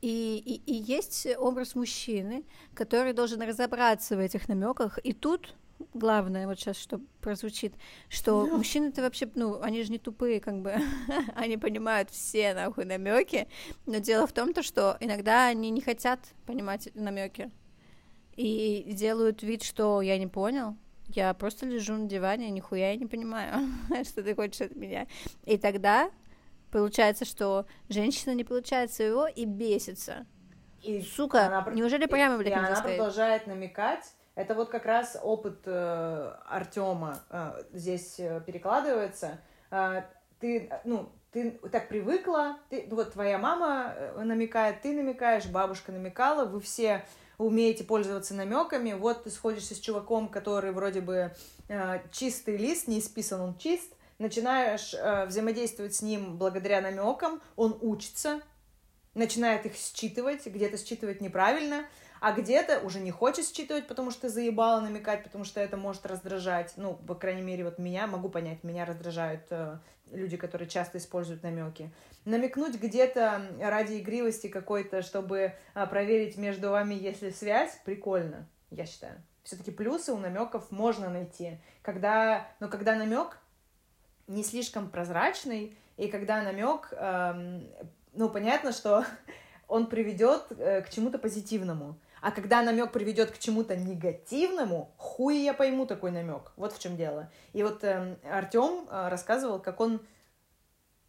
[0.00, 2.44] И, и, и есть образ мужчины,
[2.74, 5.54] который должен разобраться в этих намеках, и тут
[5.92, 7.74] главное вот сейчас, что прозвучит,
[8.08, 8.58] что ну.
[8.58, 10.74] мужчины-то вообще, ну, они же не тупые, как бы,
[11.34, 13.48] они понимают все нахуй намеки,
[13.86, 17.50] но дело в том, то, что иногда они не хотят понимать намеки
[18.36, 20.76] и делают вид, что я не понял,
[21.08, 23.68] я просто лежу на диване, нихуя я не понимаю,
[24.04, 25.06] что ты хочешь от меня.
[25.44, 26.10] И тогда
[26.74, 30.26] Получается, что женщина не получает своего и бесится.
[30.82, 32.96] И Сука, она, неужели прямо, блядь, и она сказать?
[32.96, 34.12] продолжает намекать.
[34.34, 39.38] Это вот как раз опыт э, Артема э, здесь э, перекладывается.
[39.70, 40.02] Э,
[40.40, 46.46] ты, ну, ты так привыкла, ты, вот твоя мама э, намекает, ты намекаешь, бабушка намекала,
[46.46, 47.04] вы все
[47.38, 48.92] умеете пользоваться намеками.
[48.92, 51.32] Вот ты сходишься с чуваком, который вроде бы
[51.68, 53.92] э, чистый лист, не исписан, он чист.
[54.18, 58.40] Начинаешь э, взаимодействовать с ним благодаря намекам, он учится,
[59.14, 61.84] начинает их считывать, где-то считывать неправильно,
[62.24, 66.72] а где-то уже не хочет считывать, потому что заебало намекать, потому что это может раздражать.
[66.78, 69.76] Ну, по крайней мере, вот меня, могу понять, меня раздражают э,
[70.10, 71.92] люди, которые часто используют намеки.
[72.24, 79.20] Намекнуть где-то ради игривости какой-то, чтобы а, проверить между вами, если связь, прикольно, я считаю.
[79.42, 81.58] Все-таки плюсы у намеков можно найти.
[81.82, 83.38] Когда, но когда намек
[84.28, 87.68] не слишком прозрачный, и когда намек, эм,
[88.14, 89.04] ну, понятно, что
[89.68, 91.98] он приведет э, к чему-то позитивному.
[92.24, 96.52] А когда намек приведет к чему-то негативному, хуй я пойму такой намек.
[96.56, 97.30] Вот в чем дело.
[97.52, 100.00] И вот э, Артем э, рассказывал, как он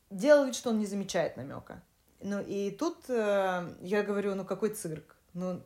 [0.10, 1.82] делал вид, что он не замечает намека.
[2.20, 5.16] Ну и тут э, я говорю, ну какой цирк?
[5.34, 5.62] Ну,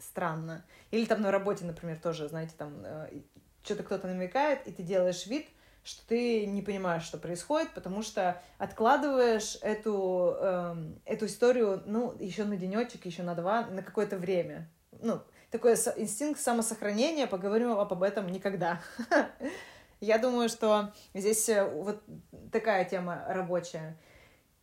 [0.00, 0.64] странно.
[0.90, 3.20] Или там на работе, например, тоже, знаете, там э,
[3.62, 5.46] что-то кто-то намекает, и ты делаешь вид,
[5.82, 12.44] что ты не понимаешь, что происходит, потому что откладываешь эту, э, эту историю, ну, еще
[12.44, 14.70] на денечек, еще на два, на какое-то время.
[15.00, 18.80] Ну, такой инстинкт самосохранения, поговорим об этом никогда.
[20.00, 22.02] Я думаю, что здесь э, вот
[22.50, 23.98] такая тема рабочая.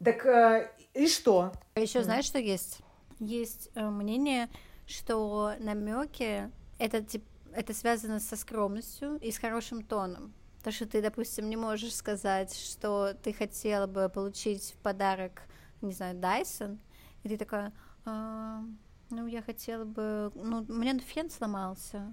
[0.03, 1.51] Так э, и что?
[1.75, 2.79] А еще знаешь, что есть?
[3.19, 4.49] Есть э, мнение,
[4.85, 10.33] что намеки это тип, это связано со скромностью и с хорошим тоном.
[10.63, 15.43] То, что ты, допустим, не можешь сказать, что ты хотела бы получить в подарок,
[15.81, 16.79] не знаю, Дайсон,
[17.23, 17.71] и ты такая,
[18.05, 18.63] а,
[19.09, 22.11] ну, я хотела бы, ну, у меня фен сломался.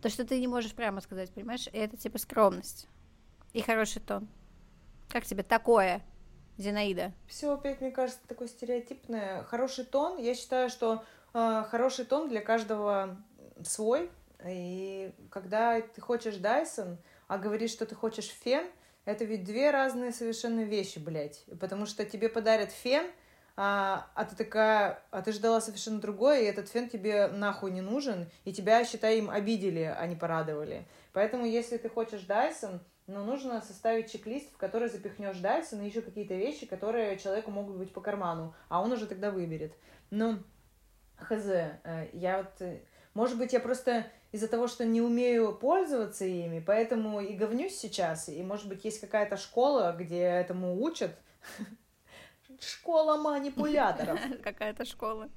[0.00, 2.88] То, что ты не можешь прямо сказать, понимаешь, это типа скромность
[3.52, 4.28] и хороший тон.
[5.08, 6.02] Как тебе такое,
[6.56, 7.12] Зинаида?
[7.26, 9.44] Все опять, мне кажется, такое стереотипное.
[9.44, 11.04] Хороший тон, я считаю, что
[11.34, 13.16] э, хороший тон для каждого
[13.62, 14.10] свой.
[14.44, 18.66] И когда ты хочешь Дайсон, а говоришь, что ты хочешь фен,
[19.04, 21.44] это ведь две разные совершенно вещи, блядь.
[21.60, 23.10] Потому что тебе подарят фен,
[23.56, 27.80] а, а ты такая, а ты ждала совершенно другое, и этот фен тебе нахуй не
[27.80, 30.86] нужен, и тебя, считай, им обидели, а не порадовали.
[31.12, 36.00] Поэтому, если ты хочешь Дайсон, ну, нужно составить чек-лист, в который запихнешь Дайсон и еще
[36.00, 39.74] какие-то вещи, которые человеку могут быть по карману, а он уже тогда выберет.
[40.10, 40.38] Ну,
[41.18, 42.80] хз, э, я вот э,
[43.14, 48.28] может быть, я просто из-за того, что не умею пользоваться ими, поэтому и говнюсь сейчас.
[48.28, 51.16] И, может быть, есть какая-то школа, где этому учат.
[52.60, 54.18] Школа манипуляторов.
[54.42, 55.28] Какая-то школа.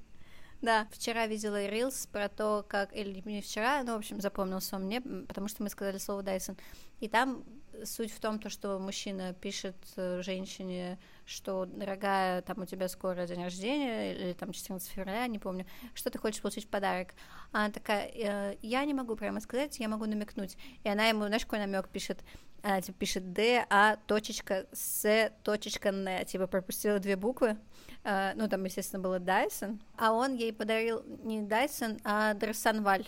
[0.62, 4.84] Да, вчера видела рилс про то, как, или не вчера, ну, в общем, запомнился он
[4.84, 6.56] мне, потому что мы сказали слово Дайсон.
[7.00, 7.44] И там
[7.84, 13.26] суть в том, то, что мужчина пишет э, женщине, что, дорогая, там у тебя скоро
[13.26, 17.14] день рождения, или там 14 февраля, не помню, что ты хочешь получить в подарок.
[17.52, 20.56] Она такая, «Э, я не могу прямо сказать, я могу намекнуть.
[20.84, 22.24] И она ему, знаешь, какой намек пишет?
[22.62, 27.56] Она типа пишет Д, А, точечка, С, точечка, Н, типа пропустила две буквы,
[28.02, 33.06] ну, там, естественно, было Дайсон, а он ей подарил не Дайсон, а Драсанваль.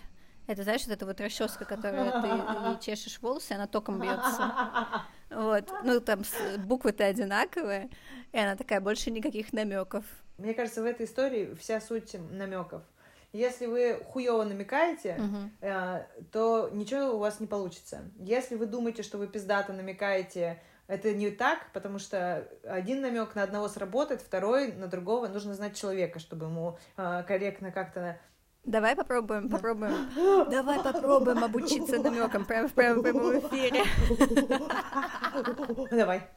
[0.48, 4.52] Это, знаешь, вот эта вот расческа, которую ты чешешь волосы, она током бьется.
[5.30, 6.22] Вот, ну там
[6.64, 7.90] буквы-то одинаковые,
[8.32, 10.06] и она такая, больше никаких намеков.
[10.38, 12.82] Мне кажется, в этой истории вся суть намеков.
[13.34, 15.50] Если вы хуево намекаете, uh-huh.
[15.60, 18.10] э, то ничего у вас не получится.
[18.16, 23.42] Если вы думаете, что вы пиздато намекаете, это не так, потому что один намек на
[23.42, 25.28] одного сработает, второй на другого.
[25.28, 28.18] Нужно знать человека, чтобы ему э, корректно как-то
[28.68, 30.10] Давай попробуем, попробуем.
[30.50, 33.82] Давай попробуем обучиться намекам прямо в прямом эфире.
[35.90, 36.28] Давай.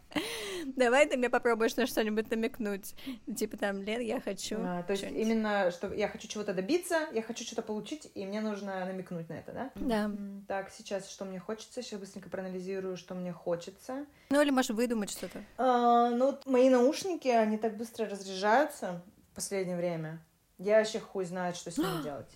[0.65, 2.95] Давай ты мне попробуешь на что-нибудь намекнуть.
[3.35, 4.55] Типа там, Лен, я хочу.
[4.59, 8.39] А, то есть именно, что я хочу чего-то добиться, я хочу что-то получить, и мне
[8.39, 9.71] нужно намекнуть на это, да?
[9.75, 10.11] Да.
[10.47, 11.81] Так, сейчас что мне хочется?
[11.83, 14.05] Сейчас быстренько проанализирую, что мне хочется.
[14.29, 15.43] Ну или можешь выдумать что-то.
[15.57, 19.01] А, ну, мои наушники, они так быстро разряжаются
[19.33, 20.21] в последнее время.
[20.61, 22.29] Я вообще хуй знает, что с ним делать.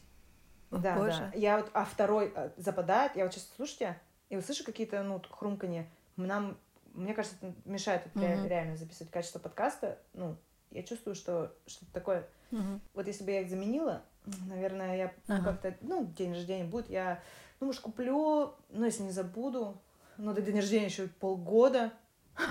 [0.72, 1.32] да, да.
[1.36, 5.22] Я вот, а второй а, западает, я вот сейчас слушайте, и вы слышите какие-то, ну,
[5.30, 5.90] хрумканье.
[6.18, 6.58] Нам,
[6.94, 8.48] мне кажется, это мешает вот, mm-hmm.
[8.48, 10.00] реально записывать качество подкаста.
[10.14, 10.36] Ну,
[10.72, 12.28] я чувствую, что что-то такое.
[12.52, 12.80] Mm-hmm.
[12.96, 14.02] Вот если бы я их заменила,
[14.48, 15.44] наверное, я uh-huh.
[15.44, 17.22] как-то, ну, день рождения будет, я,
[17.60, 19.80] ну, может, куплю, ну, если не забуду,
[20.18, 21.94] ну, до дня рождения еще полгода.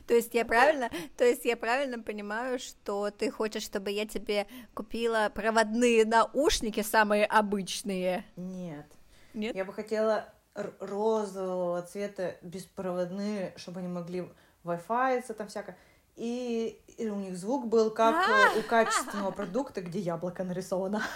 [0.06, 4.46] То есть я правильно, то есть я правильно понимаю, что ты хочешь, чтобы я тебе
[4.74, 8.24] купила проводные наушники самые обычные?
[8.36, 8.86] Нет.
[9.34, 9.54] Нет?
[9.54, 14.28] Я бы хотела розового цвета беспроводные, чтобы они могли
[14.64, 15.76] Wi-Fi там всякое.
[16.16, 18.58] И, и у них звук был как а!
[18.58, 21.02] у качественного продукта, где яблоко нарисовано.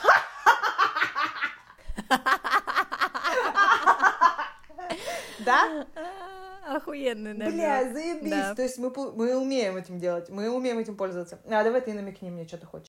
[5.40, 5.86] Да?
[6.74, 7.54] Охуенный намек.
[7.54, 8.30] Бля, заебись.
[8.30, 8.54] Да.
[8.54, 11.38] То есть мы, мы умеем этим делать, мы умеем этим пользоваться.
[11.46, 12.88] А давай ты намекни мне, что ты хочешь.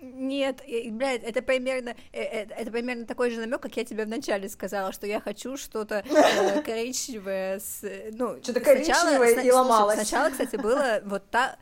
[0.00, 4.48] Нет, блядь, это примерно, э, э, это примерно такой же намек, как я тебе вначале
[4.48, 9.96] сказала, что я хочу что-то э, коричневое с, ну, что-то коричневое и ломалось.
[9.96, 11.56] Сначала, кстати, было вот та,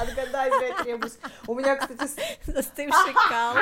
[0.00, 1.18] Отгадай, блядь, ребус.
[1.46, 2.10] У меня, кстати...
[2.46, 3.56] Застывший кал.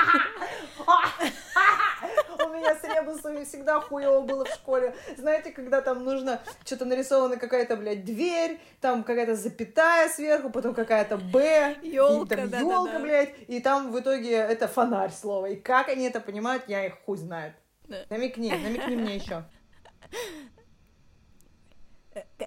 [2.45, 4.95] У меня с ребусами всегда хуево было в школе.
[5.17, 11.17] Знаете, когда там нужно что-то нарисована какая-то, блядь, дверь, там какая-то запятая сверху, потом какая-то
[11.17, 13.05] Б, елка, там да, елка, да, да.
[13.05, 15.47] блядь, и там в итоге это фонарь слово.
[15.47, 17.55] И как они это понимают, я их хуй знает.
[17.85, 18.05] Да.
[18.11, 19.45] Намекни, намекни мне еще.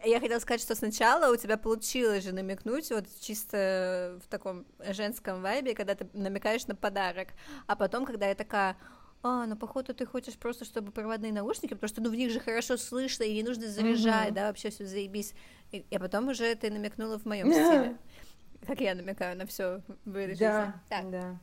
[0.04, 5.42] Я хотела сказать, что сначала у тебя получилось же намекнуть вот чисто в таком женском
[5.42, 7.30] вайбе, когда ты намекаешь на подарок,
[7.68, 8.78] а потом, когда я такая,
[9.24, 12.40] а, ну походу ты хочешь просто, чтобы проводные наушники, потому что ну в них же
[12.40, 14.34] хорошо слышно и не нужно заряжать, mm-hmm.
[14.34, 15.34] да, вообще все заебись.
[15.72, 17.98] И, и потом уже ты намекнула в моем стиле,
[18.68, 21.40] как я намекаю на все в этой да, Так, да.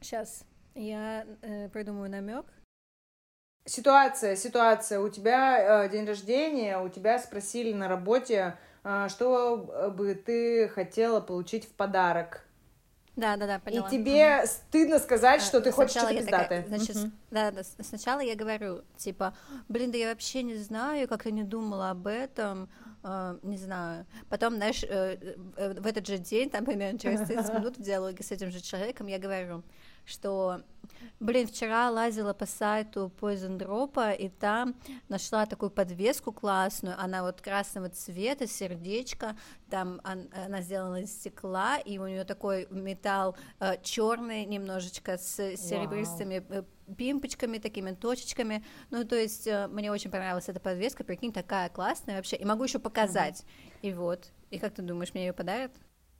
[0.00, 2.46] Сейчас я э, придумаю намек.
[3.66, 5.00] Ситуация, ситуация.
[5.00, 11.20] У тебя э, день рождения, у тебя спросили на работе, э, что бы ты хотела
[11.20, 12.47] получить в подарок.
[13.18, 13.88] Да, да, да, поняла.
[13.88, 14.46] И тебе угу.
[14.46, 16.64] стыдно сказать, что ты хочешь что-то пиздатое.
[16.68, 17.10] Значит, угу.
[17.32, 19.34] да, да, сначала я говорю, типа,
[19.68, 22.68] блин, да я вообще не знаю, как-то не думала об этом,
[23.02, 24.06] э, не знаю.
[24.28, 25.16] Потом, знаешь, э,
[25.56, 28.60] э, в этот же день, там примерно через 30 минут в диалоге с этим же
[28.60, 29.64] человеком я говорю,
[30.08, 30.62] что,
[31.20, 34.74] блин, вчера лазила по сайту Poison Drop, и там
[35.08, 39.36] нашла такую подвеску классную, она вот красного цвета, сердечко,
[39.70, 46.36] там она сделана из стекла, и у нее такой металл э, черный немножечко с серебристыми
[46.36, 46.64] wow.
[46.88, 48.64] Э, пимпочками, такими точечками.
[48.90, 52.36] Ну, то есть э, мне очень понравилась эта подвеска, прикинь, такая классная вообще.
[52.36, 53.40] И могу еще показать.
[53.42, 53.88] Mm-hmm.
[53.90, 54.32] И вот.
[54.50, 55.72] И как ты думаешь, мне ее подарят?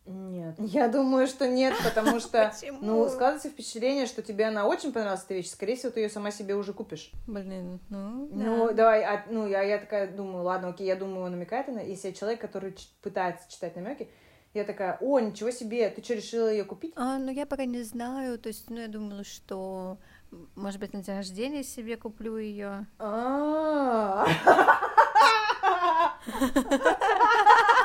[0.08, 0.54] Нет.
[0.58, 5.34] Я думаю, что нет, потому что, ну, складывается впечатление, что тебе она очень понравилась, эта
[5.34, 5.50] вещь.
[5.50, 7.12] Скорее всего, ты ее сама себе уже купишь.
[7.26, 11.68] Блин, ну, Ну, давай, а, ну, я, я такая думаю, ладно, окей, я думаю, намекает
[11.68, 11.82] она.
[11.82, 14.08] Если я человек, который пытается читать намеки,
[14.54, 16.94] я такая, о, ничего себе, ты что, решила ее купить?
[16.96, 19.98] А, ну, я пока не знаю, то есть, ну, я думала, что,
[20.54, 22.86] может быть, на день рождения себе куплю ее.
[22.98, 24.26] А.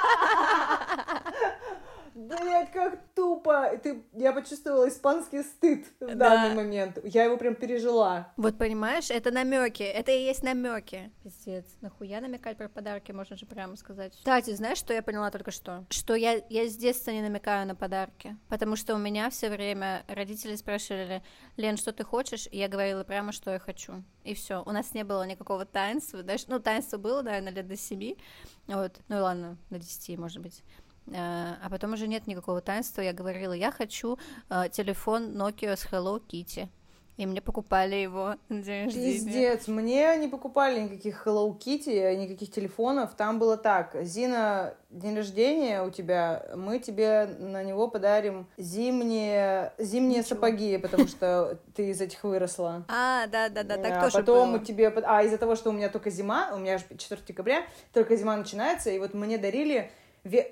[2.15, 3.77] Блять, как тупо!
[3.81, 6.15] Ты, я почувствовала испанский стыд в да.
[6.15, 6.99] данный момент.
[7.03, 8.31] Я его прям пережила.
[8.37, 11.11] Вот понимаешь, это намеки, это и есть намеки.
[11.23, 14.13] Пиздец, нахуя намекать про подарки, можно же прямо сказать.
[14.13, 15.85] Кстати, знаешь, что я поняла только что?
[15.89, 20.03] Что я, я с детства не намекаю на подарки, потому что у меня все время
[20.07, 21.23] родители спрашивали,
[21.57, 22.47] Лен, что ты хочешь?
[22.51, 24.03] И я говорила прямо, что я хочу.
[24.23, 24.63] И все.
[24.65, 28.17] У нас не было никакого таинства, даже, ну, таинство было, наверное, лет до семи,
[28.67, 30.63] вот, ну ладно, до десяти, может быть.
[31.07, 33.01] Э, а потом уже нет никакого таинства.
[33.01, 34.17] Я говорила, я хочу
[34.49, 36.69] э, телефон Nokia с Hello Kitty.
[37.15, 39.13] И мне покупали его на день рождения.
[39.13, 43.13] Пиздец, мне не покупали никаких Hello Kitty, никаких телефонов.
[43.15, 50.19] Там было так, Зина, день рождения у тебя, мы тебе на него подарим зимние, зимние
[50.19, 50.35] Ничего.
[50.35, 52.85] сапоги, потому что ты из этих выросла.
[52.95, 54.65] А, да-да-да, так а тоже потом было.
[54.65, 58.15] тебе, а из-за того, что у меня только зима, у меня же 4 декабря, только
[58.15, 59.91] зима начинается, и вот мне дарили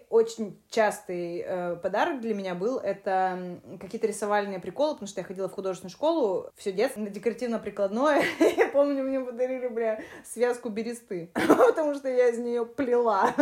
[0.09, 5.47] очень частый э, подарок для меня был это какие-то рисовальные приколы, потому что я ходила
[5.47, 8.21] в художественную школу все детство на декоративно-прикладное.
[8.57, 13.33] Я помню, мне подарили, бля, связку бересты, потому что я из нее плела.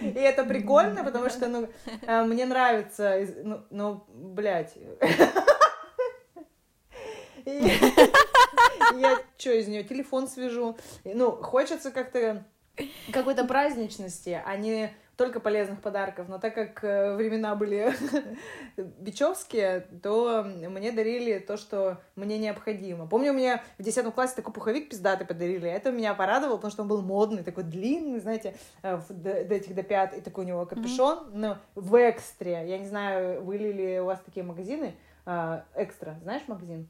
[0.00, 1.68] И это прикольно, потому что, ну,
[2.02, 4.74] э, мне нравится, ну, ну блядь.
[7.44, 10.76] Я что из нее телефон свяжу.
[11.04, 12.44] Ну, хочется как-то
[13.12, 16.28] какой-то праздничности, а не только полезных подарков.
[16.28, 17.94] Но так как э, времена были
[18.76, 23.06] бичевские, то мне дарили то, что мне необходимо.
[23.06, 25.68] Помню, мне в 10 классе такой пуховик пиздатый подарили.
[25.68, 29.74] Это меня порадовало, потому что он был модный, такой длинный, знаете, э, до, до этих
[29.74, 31.18] до пят, и такой у него капюшон.
[31.18, 31.36] Mm-hmm.
[31.36, 32.64] Но в экстре.
[32.66, 34.94] Я не знаю, были ли у вас такие магазины.
[35.24, 36.88] А, экстра, знаешь магазин?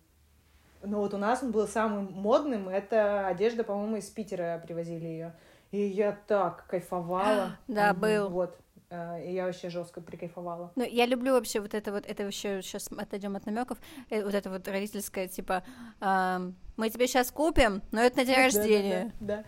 [0.84, 5.34] Ну вот у нас он был самым модным, это одежда, по-моему, из Питера привозили ее.
[5.72, 7.58] И я так кайфовала.
[7.68, 8.28] Да, был.
[8.28, 8.56] Вот.
[8.90, 10.70] Э, и я вообще жестко прикайфовала.
[10.76, 13.78] Ну, я люблю вообще вот это вот, это еще сейчас отойдем от намеков,
[14.10, 15.64] э, вот это вот родительское, типа,
[16.76, 19.12] мы тебе сейчас купим, но это на день рождения.
[19.20, 19.44] Да, да, да.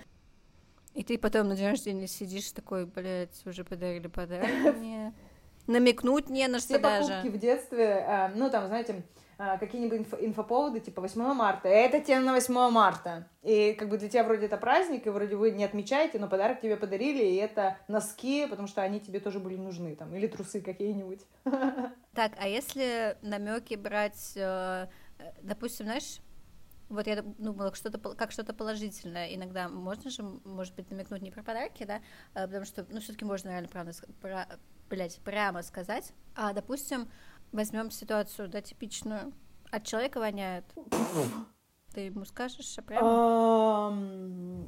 [0.95, 5.13] И ты потом на день рождения сидишь такой, блядь, уже подарили подарок мне.
[5.67, 7.09] Намекнуть не на что Все даже.
[7.09, 9.03] покупки в детстве, э, ну, там, знаете,
[9.37, 13.29] какие-нибудь инфо- инфоповоды, типа 8 марта, это тебе на 8 марта.
[13.43, 16.61] И как бы для тебя вроде это праздник, и вроде вы не отмечаете, но подарок
[16.61, 20.61] тебе подарили, и это носки, потому что они тебе тоже были нужны, там, или трусы
[20.61, 21.21] какие-нибудь.
[22.15, 24.87] Так, а если намеки брать, э,
[25.19, 26.21] э, допустим, знаешь,
[26.89, 29.35] вот я думала, что-то как что-то положительное.
[29.35, 32.01] Иногда можно же, может быть, намекнуть не про подарки, да,
[32.35, 34.47] а, потому что, ну, все-таки можно реально правда, про,
[34.89, 36.13] блядь, прямо сказать.
[36.35, 37.11] А, допустим,
[37.55, 39.33] возьмем ситуацию, да, типичную.
[39.71, 40.65] От человека воняет.
[41.95, 43.09] Ты ему скажешь а прямо?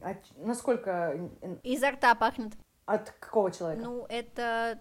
[0.03, 1.31] А насколько?
[1.63, 2.53] Изо рта пахнет.
[2.87, 3.85] От какого человека?
[3.85, 4.79] Ну, это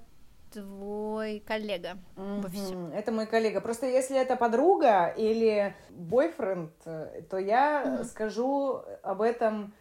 [0.52, 2.94] твой коллега mm-hmm.
[2.94, 3.60] Это мой коллега.
[3.62, 8.04] Просто если это подруга или бойфренд, то я mm-hmm.
[8.06, 9.74] скажу об этом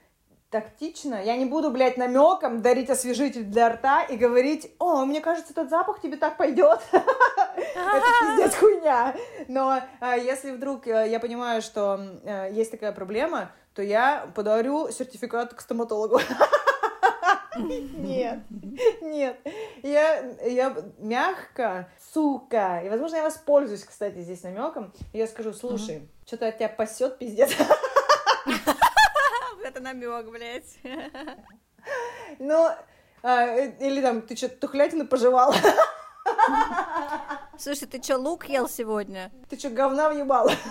[0.55, 1.21] тактично.
[1.21, 5.69] Я не буду, блядь, намеком дарить освежитель для рта и говорить, о, мне кажется, этот
[5.69, 6.79] запах тебе так пойдет.
[6.93, 9.17] Это пиздец хуйня.
[9.49, 14.93] Но а, если вдруг э, я понимаю, что э, есть такая проблема, то я подарю
[14.93, 16.21] сертификат к стоматологу.
[17.57, 18.41] Нет,
[19.01, 19.37] нет.
[19.85, 22.83] Я, я мягко, сука.
[22.85, 24.93] И, возможно, я воспользуюсь, кстати, здесь намеком.
[25.13, 27.53] Я скажу, слушай, что-то от тебя пасет, пиздец.
[29.85, 30.79] Намек, блядь.
[32.39, 32.71] Ну,
[33.23, 35.55] а, или там, ты что-то тухлятину пожевала.
[37.59, 39.31] Слушай, ты что, лук ел сегодня?
[39.51, 40.51] Ты что, говна въебала?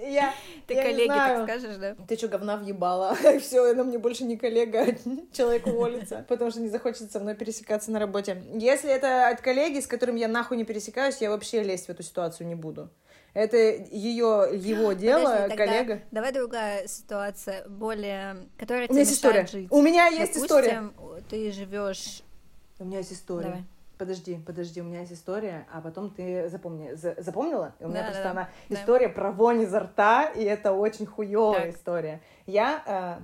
[0.00, 0.34] Я,
[0.66, 1.94] Ты я коллеге так скажешь, да?
[2.08, 3.14] Ты что, говна въебала?
[3.40, 4.96] Все, она мне больше не коллега,
[5.32, 8.42] человек уволится, потому что не захочет со мной пересекаться на работе.
[8.54, 12.02] Если это от коллеги, с которым я нахуй не пересекаюсь, я вообще лезть в эту
[12.02, 12.90] ситуацию не буду.
[13.34, 16.00] Это ее, его дело, Подожди, коллега.
[16.10, 19.46] Давай другая ситуация, более, которая У меня есть история.
[19.46, 19.68] жить.
[19.70, 21.22] У меня есть Допустим, история.
[21.28, 22.22] ты живешь.
[22.78, 23.48] У меня есть история.
[23.48, 23.64] Давай.
[23.98, 27.74] Подожди, подожди, у меня есть история, а потом ты запомни, за, запомнила?
[27.80, 28.76] У меня Да, просто да, она да.
[28.76, 31.74] история про вонь изо рта, и это очень хуевая Так.
[31.74, 32.20] история.
[32.46, 33.22] Я э,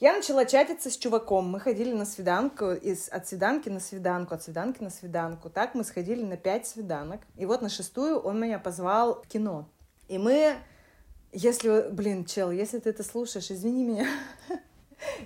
[0.00, 1.48] я начала чатиться с чуваком.
[1.48, 5.50] Мы ходили на свиданку, из, от свиданки на свиданку, от свиданки на свиданку.
[5.50, 7.20] Так мы сходили на пять свиданок.
[7.36, 9.68] И вот на шестую он меня позвал в кино.
[10.08, 10.56] И мы,
[11.32, 14.06] если, блин, чел, если ты это слушаешь, извини меня.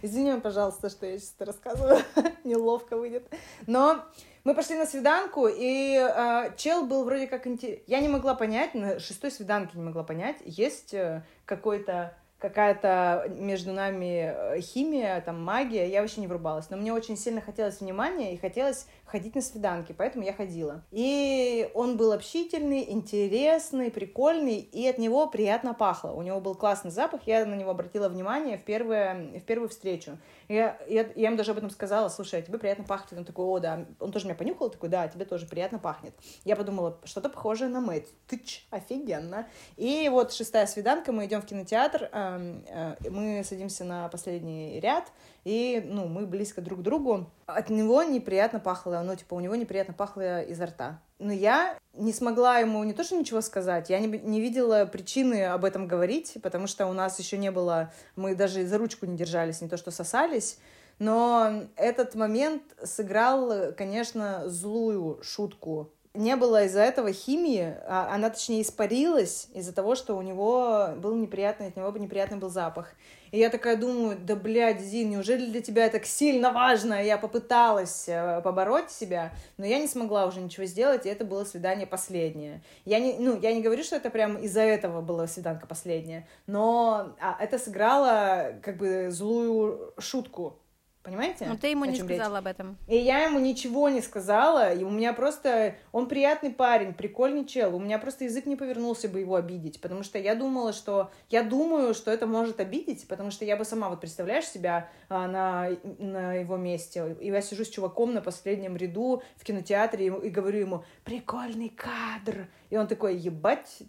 [0.03, 1.99] Извини пожалуйста, что я сейчас это рассказываю.
[2.45, 3.33] Неловко выйдет.
[3.67, 4.05] Но
[4.45, 7.47] мы пошли на свиданку, и э, чел был вроде как...
[7.47, 13.33] инте- Я не могла понять, на шестой свиданке не могла понять, есть э, какой-то какая-то
[13.37, 16.71] между нами э, химия, там, магия, я вообще не врубалась.
[16.71, 20.83] Но мне очень сильно хотелось внимания и хотелось ходить на свиданки, поэтому я ходила.
[20.91, 26.11] И он был общительный, интересный, прикольный, и от него приятно пахло.
[26.11, 30.19] У него был классный запах, я на него обратила внимание в, первое, в первую встречу.
[30.49, 33.19] Я, я, я ему даже об этом сказала, слушай, а тебе приятно пахнет.
[33.19, 33.87] Он такой, о, да.
[34.01, 36.15] Он тоже меня понюхал, такой, да, тебе тоже приятно пахнет.
[36.45, 38.09] Я подумала, что-то похожее на Мэтт.
[38.27, 39.47] Тыч, офигенно.
[39.77, 45.13] И вот шестая свиданка, мы идем в кинотеатр, эм, э, мы садимся на последний ряд,
[45.45, 47.31] и, ну, мы близко друг к другу.
[47.47, 51.01] От него неприятно пахло, ну, типа, у него неприятно пахло изо рта.
[51.19, 55.45] Но я не смогла ему не то что ничего сказать, я не, не видела причины
[55.45, 59.17] об этом говорить, потому что у нас еще не было, мы даже за ручку не
[59.17, 60.59] держались, не то что сосались.
[60.99, 65.93] Но этот момент сыграл, конечно, злую шутку.
[66.15, 71.15] Не было из-за этого химии, а она, точнее, испарилась из-за того, что у него был
[71.15, 72.95] неприятный, от него бы неприятный был запах.
[73.31, 77.05] И я такая думаю, да, блядь, Зин, неужели для тебя это так сильно важно?
[77.05, 81.45] Я попыталась э, побороть себя, но я не смогла уже ничего сделать, и это было
[81.45, 82.63] свидание последнее.
[82.85, 87.15] Я не, ну, я не говорю, что это прям из-за этого было свиданка последняя, но
[87.21, 90.59] а, это сыграло как бы злую шутку.
[91.03, 91.47] Понимаете?
[91.47, 92.19] Ну, ты ему не чем речь?
[92.19, 92.77] сказала об этом.
[92.87, 95.77] И я ему ничего не сказала, и у меня просто...
[95.93, 100.03] Он приятный парень, прикольный чел, у меня просто язык не повернулся бы его обидеть, потому
[100.03, 101.11] что я думала, что...
[101.31, 105.29] Я думаю, что это может обидеть, потому что я бы сама, вот представляешь себя а,
[105.29, 110.27] на, на его месте, и я сижу с чуваком на последнем ряду в кинотеатре и,
[110.27, 113.83] и говорю ему, прикольный кадр, и он такой, ебать,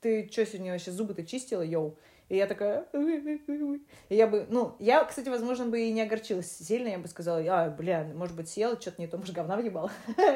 [0.00, 1.96] ты что сегодня вообще зубы-то чистила, йоу?
[2.28, 2.86] И я такая...
[4.08, 4.46] И я бы...
[4.48, 6.88] Ну, я, кстати, возможно, бы и не огорчилась сильно.
[6.88, 9.90] Я бы сказала, а, бля, может быть, съела что-то не то, может, говна въебала.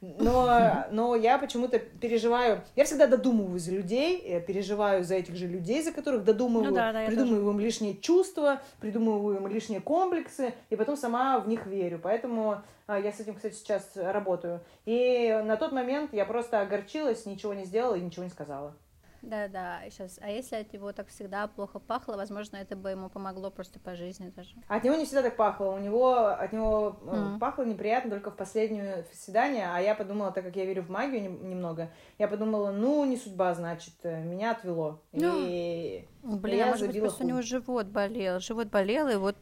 [0.00, 5.46] Но, но я почему-то переживаю, я всегда додумываю за людей, я переживаю за этих же
[5.46, 10.52] людей, за которых додумываю, Ну да, да, придумываю им лишние чувства, придумываю им лишние комплексы,
[10.68, 11.98] и потом сама в них верю.
[12.02, 14.60] Поэтому а, я с этим, кстати, сейчас работаю.
[14.84, 18.76] И на тот момент я просто огорчилась, ничего не сделала и ничего не сказала.
[19.22, 20.18] Да-да, сейчас.
[20.22, 23.94] А если от него так всегда плохо пахло, возможно, это бы ему помогло просто по
[23.96, 24.54] жизни даже.
[24.68, 25.70] От него не всегда так пахло.
[25.72, 27.38] У него от него Мгм.
[27.38, 31.22] пахло неприятно только в последнее свидание, а я подумала, так как я верю в магию
[31.22, 35.00] нем- немного, я подумала, ну, не судьба, значит, э, меня отвело.
[35.12, 37.46] Ну, И Блин, Я а может быть, просто у него хуй.
[37.46, 38.40] живот болел.
[38.40, 39.36] Живот болел, и вот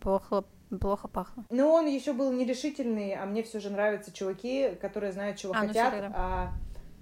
[0.00, 0.44] плохо,
[0.80, 1.44] плохо пахло.
[1.50, 5.62] Ну, он еще был нерешительный, а мне все же нравятся чуваки, которые знают, чего А,
[5.62, 5.92] ну хотят.
[5.92, 6.12] тогда.
[6.16, 6.48] а,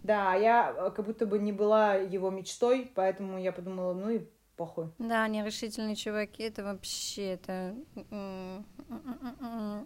[0.04, 4.20] да, я э, как будто бы не была его мечтой, поэтому я подумала, ну и
[4.56, 4.90] похуй.
[4.98, 7.74] Да, нерешительные чуваки, это вообще, это...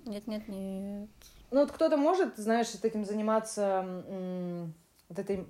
[0.05, 1.09] Нет-нет-нет.
[1.51, 4.75] Ну, вот кто-то может, знаешь, этим заниматься,
[5.09, 5.47] вот этой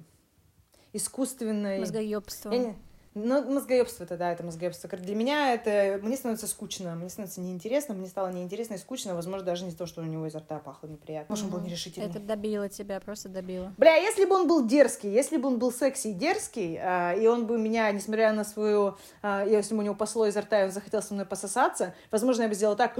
[0.93, 1.81] искусственной...
[1.81, 2.53] Мозгоебство.
[2.53, 2.77] Я не-
[3.15, 4.89] Ну, мозгоебство это, да, это мозгоебство.
[4.91, 5.99] Для меня это...
[6.03, 9.87] Мне становится скучно, мне становится неинтересно, мне стало неинтересно и скучно, возможно, даже не то,
[9.87, 11.33] что у него изо рта пахло неприятно.
[11.33, 12.09] Может, он был нерешительный.
[12.09, 13.73] Это добило тебя, просто добило.
[13.77, 17.27] Бля, если бы он был дерзкий, если бы он был секси и дерзкий, а, и
[17.27, 18.97] он бы меня, несмотря на свою...
[19.23, 22.43] а, если бы у него пасло изо рта, и он захотел со мной пососаться, возможно,
[22.43, 22.97] я бы сделала так...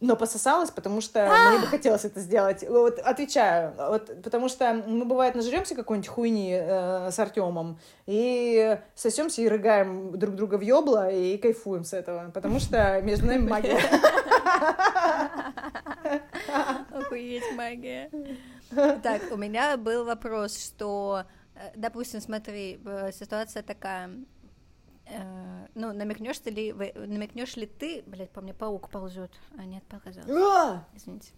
[0.00, 2.64] Но пососалась, потому что мне бы хотелось это сделать.
[2.68, 9.42] Вот отвечаю, вот, потому что мы бывает нажремся какой-нибудь хуйни э, с Артемом и сосемся
[9.42, 13.78] и рыгаем друг друга в ёбло и кайфуем с этого, потому что между нами магия.
[16.92, 18.10] Охуеть магия.
[19.02, 21.24] Так, у меня был вопрос, что,
[21.54, 24.10] э, допустим, смотри, э, ситуация такая,
[25.74, 30.30] ну, намекнешь ты ли, намекнешь ли ты, блядь, по мне паук ползет, а нет, показалось,
[30.30, 30.86] А!
[30.94, 31.32] извините.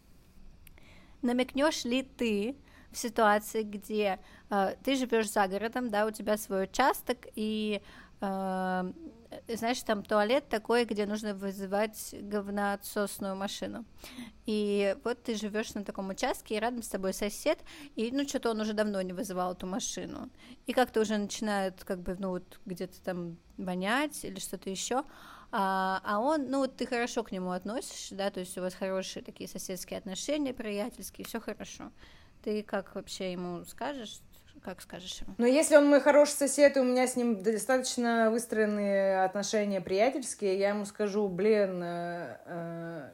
[1.23, 2.57] Намекнешь ли ты
[2.93, 7.83] в ситуации, где э, ты живешь за городом, да, у тебя свой участок, и
[8.21, 8.93] э,
[9.49, 13.85] знаешь, там туалет такой, где нужно вызывать говноотсосную машину.
[14.45, 17.59] И вот ты живешь на таком участке, и рядом с тобой сосед,
[17.95, 20.31] и ну что-то он уже давно не вызывал эту машину.
[20.67, 25.05] И как-то уже начинает как бы, ну вот где-то там вонять или что-то еще.
[25.53, 28.75] А, а он, ну вот ты хорошо к нему относишься, да, то есть у вас
[28.75, 31.93] хорошие такие соседские отношения, приятельские, все хорошо.
[32.43, 34.21] Ты как вообще ему скажешь,
[34.67, 35.35] как скажешь ему?
[35.39, 40.59] Но если он мой хороший сосед, и у меня с ним достаточно выстроенные отношения приятельские,
[40.59, 43.11] я ему скажу, блин, э, э,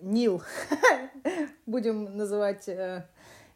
[0.00, 0.44] Нил,
[1.66, 3.04] будем называть э,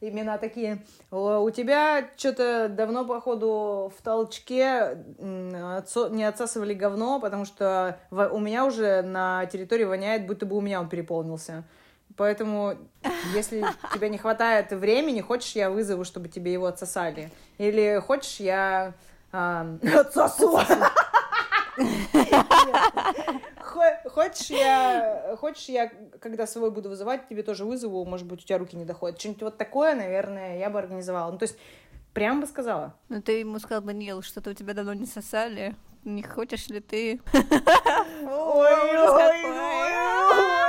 [0.01, 8.01] имена такие, «О, у тебя что-то давно, походу, в толчке не отсасывали говно, потому что
[8.11, 11.63] у меня уже на территории воняет, будто бы у меня он переполнился.
[12.17, 12.77] Поэтому,
[13.35, 17.31] если тебе не хватает времени, хочешь, я вызову, чтобы тебе его отсосали.
[17.59, 18.95] Или хочешь, я
[19.33, 20.59] а, отсосу.
[23.61, 25.91] Хо- Хочешь, я, хочешь, я,
[26.21, 29.19] когда свой буду вызывать, тебе тоже вызову, может быть, у тебя руки не доходят.
[29.19, 31.33] Что-нибудь вот такое, наверное, я бы организовала.
[31.33, 31.59] Ну, то есть,
[32.13, 32.95] прям бы сказала.
[33.09, 36.79] Ну ты ему сказал бы, Нил, что-то у тебя давно не сосали, не хочешь ли
[36.79, 37.21] ты?
[37.33, 40.65] Ой, ужас ой, ой, ой.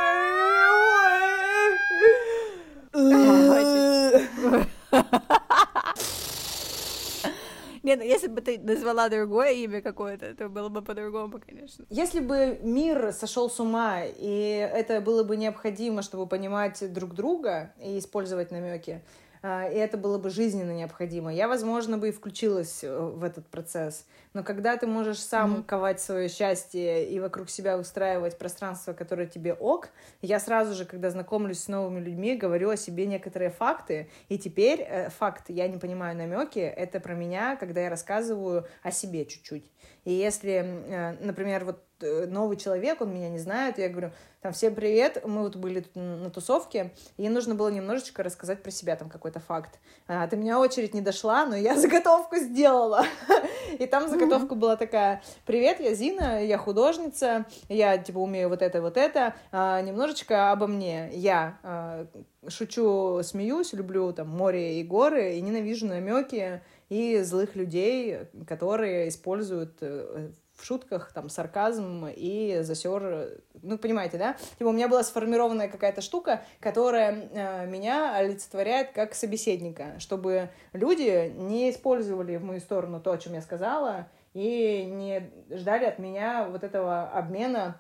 [7.83, 11.85] Нет, ну если бы ты назвала другое имя какое-то, то было бы по-другому, конечно.
[11.91, 17.73] Если бы мир сошел с ума, и это было бы необходимо, чтобы понимать друг друга
[17.79, 19.03] и использовать намеки,
[19.43, 24.05] и это было бы жизненно необходимо, я, возможно, бы и включилась э, в этот процесс.
[24.33, 25.63] Но когда ты можешь сам Мгм.
[25.63, 29.89] ковать свое счастье и вокруг себя устраивать пространство, которое тебе ок,
[30.21, 34.81] я сразу же, когда знакомлюсь с новыми людьми, говорю о себе некоторые факты, и теперь
[34.81, 39.71] э, факт «я не понимаю намеки»— это про меня, когда я рассказываю о себе чуть-чуть.
[40.03, 44.11] И если, э, например, вот новый человек, он меня не знает, я говорю,
[44.45, 48.69] там, всем привет, мы вот были тут на тусовке, и нужно было немножечко рассказать про
[48.69, 49.79] себя, там, какой-то факт.
[50.07, 53.05] А, до меня очередь не дошла, но я заготовку сделала.
[53.79, 58.83] И там заготовка была такая, привет, я Зина, я художница, я, типа, умею вот это,
[58.83, 61.09] вот это, А, немножечко обо мне.
[61.13, 62.05] Я а,
[62.47, 69.77] шучу, смеюсь, люблю, там, море и горы, и ненавижу намеки и злых людей, которые используют
[69.81, 70.29] э,
[70.65, 74.35] шутках там сарказм и засер, ну понимаете, да?
[74.57, 81.31] Типа у меня была сформированная какая-то штука, которая э, меня олицетворяет как собеседника, чтобы люди
[81.37, 86.47] не использовали в мою сторону то, о чем я сказала, и не ждали от меня
[86.49, 87.79] вот этого обмена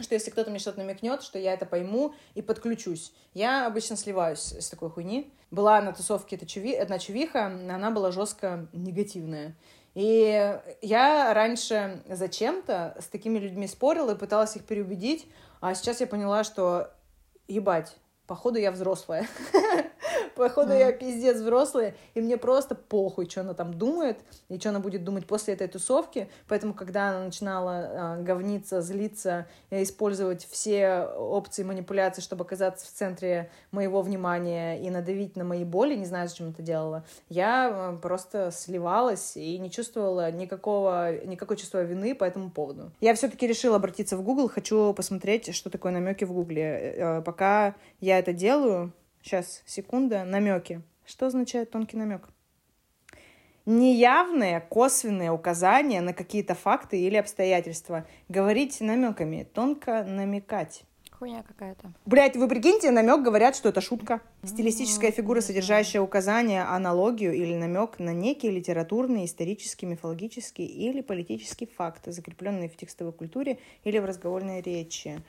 [0.00, 3.12] что если кто-то мне что-то намекнет, что я это пойму и подключусь.
[3.32, 5.32] Я обычно сливаюсь с такой хуйни.
[5.52, 9.54] Была на тусовке одна чувиха, она была жестко негативная.
[9.94, 15.28] И я раньше зачем-то с такими людьми спорила и пыталась их переубедить,
[15.60, 16.90] а сейчас я поняла, что
[17.46, 19.26] ебать, походу я взрослая.
[20.34, 24.80] Походу, я пиздец взрослая, и мне просто похуй, что она там думает, и что она
[24.80, 26.28] будет думать после этой тусовки.
[26.48, 33.50] Поэтому, когда она начинала э, говниться, злиться, использовать все опции манипуляции, чтобы оказаться в центре
[33.70, 39.36] моего внимания и надавить на мои боли, не знаю, зачем это делала, я просто сливалась
[39.36, 42.90] и не чувствовала никакого, никакого чувства вины по этому поводу.
[43.00, 46.94] Я все-таки решила обратиться в Google, хочу посмотреть, что такое намеки в Гугле.
[46.96, 48.92] Э, пока я это делаю,
[49.24, 50.22] Сейчас, секунда.
[50.24, 50.82] Намеки.
[51.06, 52.28] Что означает тонкий намек?
[53.64, 58.06] Неявные косвенные указания на какие-то факты или обстоятельства.
[58.28, 60.82] Говорить намеками, тонко намекать.
[61.10, 61.94] Хуйня какая-то.
[62.04, 64.20] Блять, вы прикиньте, намек говорят, что это шутка.
[64.42, 72.02] Стилистическая фигура, содержащая указание, аналогию или намек на некий литературный, исторический, мифологический или политический факт,
[72.12, 75.22] закрепленный в текстовой культуре или в разговорной речи.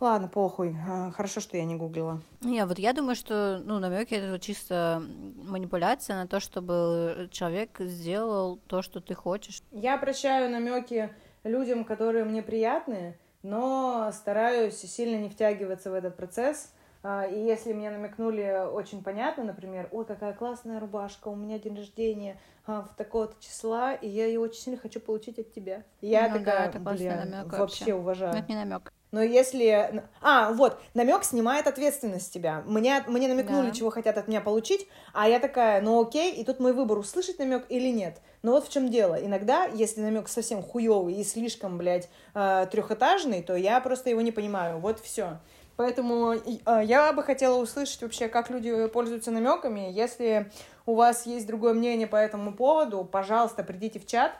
[0.00, 0.76] Ладно, похуй.
[0.88, 2.20] А, хорошо, что я не гуглила.
[2.40, 5.02] Не, вот я думаю, что ну, намеки это чисто
[5.44, 9.62] манипуляция на то, чтобы человек сделал то, что ты хочешь.
[9.70, 11.10] Я прощаю намеки
[11.44, 16.72] людям, которые мне приятны, но стараюсь сильно не втягиваться в этот процесс.
[17.04, 21.76] А, и если мне намекнули очень понятно, например, ой, какая классная рубашка, у меня день
[21.76, 25.82] рождения а, в такого-то числа, и я ее очень сильно хочу получить от тебя.
[26.00, 27.12] Я ну, такая, да, это блин,
[27.44, 28.32] вообще, вообще уважаю.
[28.34, 28.92] Но это не намек.
[29.12, 30.02] Но если...
[30.22, 32.62] А, вот, намек снимает ответственность с тебя.
[32.66, 33.72] Мне, мне намекнули, да.
[33.72, 37.38] чего хотят от меня получить, а я такая, ну окей, и тут мой выбор, услышать
[37.38, 38.20] намек или нет.
[38.42, 39.14] Но вот в чем дело.
[39.14, 44.32] Иногда, если намек совсем хуевый и слишком, блядь, э, трехэтажный, то я просто его не
[44.32, 44.78] понимаю.
[44.78, 45.38] Вот все.
[45.76, 46.40] Поэтому э,
[46.84, 49.90] я бы хотела услышать вообще, как люди пользуются намеками.
[49.92, 50.50] Если
[50.86, 54.32] у вас есть другое мнение по этому поводу, пожалуйста, придите в чат,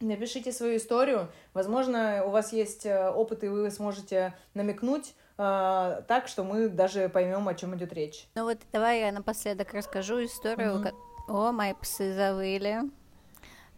[0.00, 1.28] Напишите свою историю.
[1.54, 7.08] Возможно, у вас есть э, опыт, и вы сможете намекнуть э, так, что мы даже
[7.08, 8.26] поймем, о чем идет речь.
[8.34, 10.82] Ну вот давай я напоследок расскажу историю.
[10.82, 10.94] Mm-hmm.
[11.28, 12.80] О, мои псы завыли.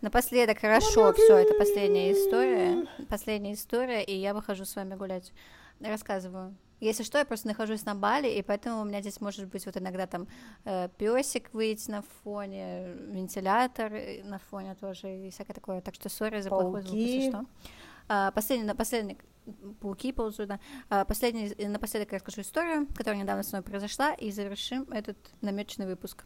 [0.00, 2.86] Напоследок, хорошо, все, это последняя история.
[3.08, 5.32] Последняя история, и я выхожу с вами гулять.
[5.80, 6.54] Рассказываю.
[6.80, 9.76] Если что, я просто нахожусь на Бали, и поэтому у меня здесь может быть вот
[9.76, 10.28] иногда там
[10.64, 15.80] э, песик выйти на фоне, вентилятор э, на фоне тоже и всякое такое.
[15.80, 17.46] Так что сори за плохой звук, если что.
[18.08, 19.18] А, последний, последний,
[19.80, 20.60] пауки ползут, да.
[20.90, 25.86] А, последний, напоследок я расскажу историю, которая недавно с мной произошла, и завершим этот намеченный
[25.86, 26.24] выпуск.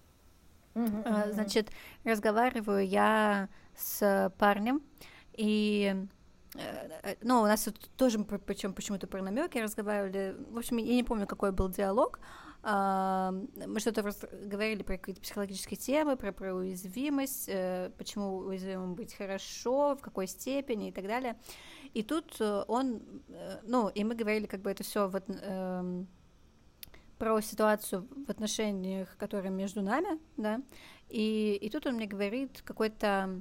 [0.74, 1.02] Uh-huh.
[1.04, 1.70] А, значит,
[2.04, 4.82] разговариваю я с парнем,
[5.34, 6.19] и Э, э,
[7.22, 10.36] ну, у нас тут тоже, причем почему-то про намеки разговаривали.
[10.50, 12.18] В общем, я не помню, какой был диалог.
[12.62, 13.32] А,
[13.66, 14.02] мы что-то
[14.44, 20.26] говорили про какие-то психологические темы, про, про уязвимость, э, почему уязвимым быть хорошо, в какой
[20.26, 21.38] степени и так далее.
[21.94, 23.00] И тут он,
[23.62, 26.06] ну, и мы говорили, как бы это все вот эм,
[27.18, 30.60] про ситуацию в отношениях, которые между нами, да,
[31.08, 33.40] и, и тут он мне говорит какой-то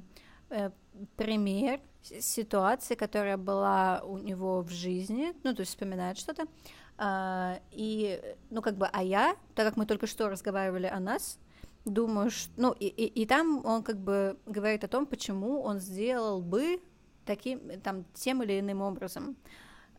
[1.16, 6.46] пример ситуации, которая была у него в жизни, ну, то есть вспоминает что-то,
[6.98, 8.20] а, и,
[8.50, 11.38] ну, как бы, а я, так как мы только что разговаривали о нас,
[11.84, 15.78] думаю, что, ну, и, и, и там он как бы говорит о том, почему он
[15.78, 16.80] сделал бы
[17.24, 19.36] таким, там, тем или иным образом.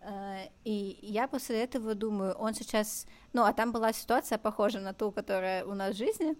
[0.01, 4.95] Uh, и я после этого думаю, он сейчас, ну, а там была ситуация похожа на
[4.95, 6.35] ту, которая у нас в жизни,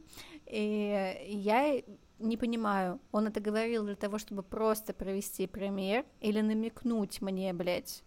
[0.47, 1.79] и я
[2.21, 8.03] не понимаю, он это говорил для того, чтобы просто провести пример или намекнуть мне, блядь.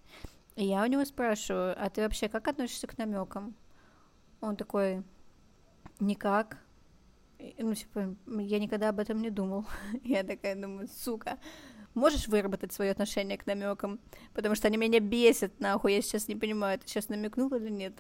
[0.57, 3.55] И я у него спрашиваю, а ты вообще как относишься к намекам?
[4.41, 5.03] Он такой,
[5.99, 6.59] никак.
[7.59, 9.67] Ну, типа, я никогда об этом не думал.
[10.05, 11.39] я такая думаю, сука,
[11.95, 13.99] можешь выработать свое отношение к намекам?
[14.33, 17.95] Потому что они меня бесят, нахуй, я сейчас не понимаю, ты сейчас намекнул или нет.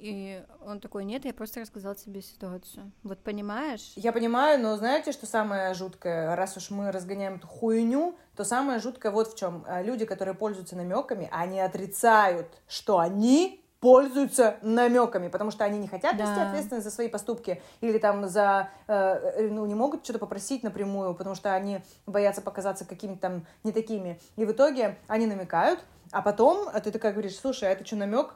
[0.00, 2.92] И он такой, нет, я просто рассказал тебе ситуацию.
[3.02, 3.92] Вот понимаешь?
[3.96, 6.36] Я понимаю, но знаете, что самое жуткое?
[6.36, 9.64] Раз уж мы разгоняем эту хуйню, то самое жуткое вот в чем.
[9.66, 15.86] Э, люди, которые пользуются намеками, они отрицают, что они пользуются намеками, потому что они не
[15.86, 16.24] хотят да.
[16.24, 20.62] нести ответственность за свои поступки или там за, э, э, ну, не могут что-то попросить
[20.62, 24.20] напрямую, потому что они боятся показаться какими-то там не такими.
[24.36, 25.80] И в итоге они намекают,
[26.10, 28.34] а потом ты такая говоришь, слушай, а это что, намек?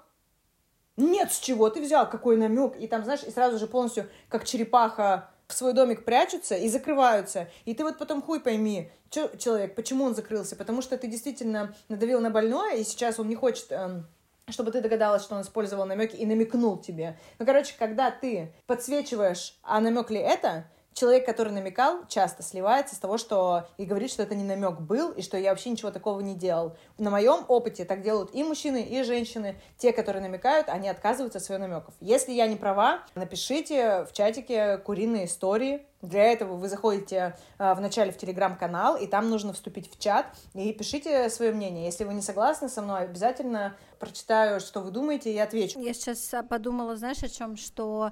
[0.97, 2.76] Нет, с чего ты взял, какой намек?
[2.78, 7.49] И там, знаешь, и сразу же полностью, как черепаха, в свой домик прячутся и закрываются.
[7.64, 10.57] И ты вот потом хуй пойми, чё, человек, почему он закрылся.
[10.57, 13.70] Потому что ты действительно надавил на больное, и сейчас он не хочет...
[13.70, 14.07] Эм,
[14.49, 17.16] чтобы ты догадалась, что он использовал намеки и намекнул тебе.
[17.38, 22.99] Ну, короче, когда ты подсвечиваешь, а намек ли это, человек, который намекал, часто сливается с
[22.99, 26.20] того, что и говорит, что это не намек был, и что я вообще ничего такого
[26.20, 26.76] не делал.
[26.99, 29.61] На моем опыте так делают и мужчины, и женщины.
[29.78, 31.95] Те, которые намекают, они отказываются от своих намеков.
[32.01, 35.86] Если я не права, напишите в чатике куриные истории.
[36.03, 40.72] Для этого вы заходите э, вначале в телеграм-канал, и там нужно вступить в чат, и
[40.72, 41.84] пишите свое мнение.
[41.84, 45.78] Если вы не согласны со мной, обязательно прочитаю, что вы думаете, и отвечу.
[45.78, 48.11] Я сейчас подумала, знаешь, о чем, что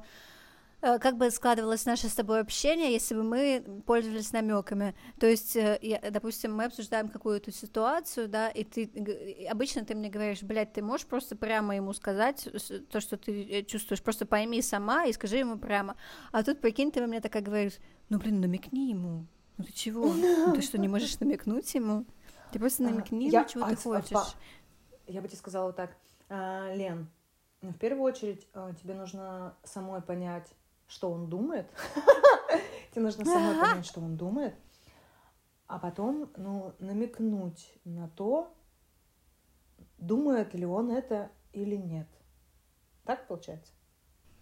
[0.80, 4.94] как бы складывалось наше с тобой общение, если бы мы пользовались намеками.
[5.18, 10.08] То есть, э, я, допустим, мы обсуждаем какую-то ситуацию, да, и ты обычно ты мне
[10.08, 12.48] говоришь, блядь, ты можешь просто прямо ему сказать
[12.90, 15.96] то, что ты э, чувствуешь, просто пойми сама и скажи ему прямо.
[16.32, 17.78] А тут, прикинь, ты мне такая говоришь,
[18.08, 19.26] ну, блин, намекни ему.
[19.58, 20.12] Ну ты чего?
[20.12, 22.06] Ну, ты что, не можешь намекнуть ему?
[22.52, 24.34] Ты просто намекни ему, чего ты хочешь.
[25.06, 25.96] Я бы тебе сказала так,
[26.28, 27.10] «А, Лен,
[27.60, 28.48] в первую очередь
[28.80, 30.48] тебе нужно самой понять,
[30.90, 31.70] что он думает.
[32.90, 34.54] Тебе нужно самой понять, что он думает.
[35.66, 38.52] А потом, ну, намекнуть на то,
[39.98, 42.08] думает ли он это или нет.
[43.04, 43.72] Так получается?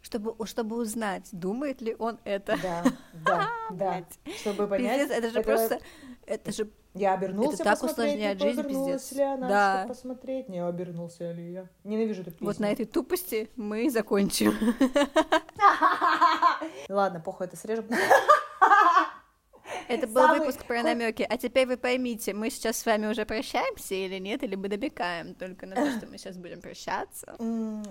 [0.00, 2.56] Чтобы, чтобы узнать, думает ли он это.
[2.62, 2.84] Да,
[3.26, 4.04] да, да.
[4.38, 5.00] Чтобы понять.
[5.00, 5.46] Пиздец, это же это...
[5.46, 5.80] просто,
[6.24, 9.12] это же я обернулся это так усложняет жизнь, пиздец.
[9.12, 9.78] ли она, да.
[9.78, 11.68] чтобы посмотреть, не обернулся ли я.
[11.84, 12.46] Ненавижу эту песню.
[12.46, 14.54] Вот на этой тупости мы и закончим.
[16.88, 17.86] Ладно, похуй, это срежем.
[19.88, 20.40] Это был Самый...
[20.40, 21.26] выпуск про намеки.
[21.28, 25.34] А теперь вы поймите, мы сейчас с вами уже прощаемся или нет, или мы добекаем
[25.34, 27.36] только на то, что мы сейчас будем прощаться.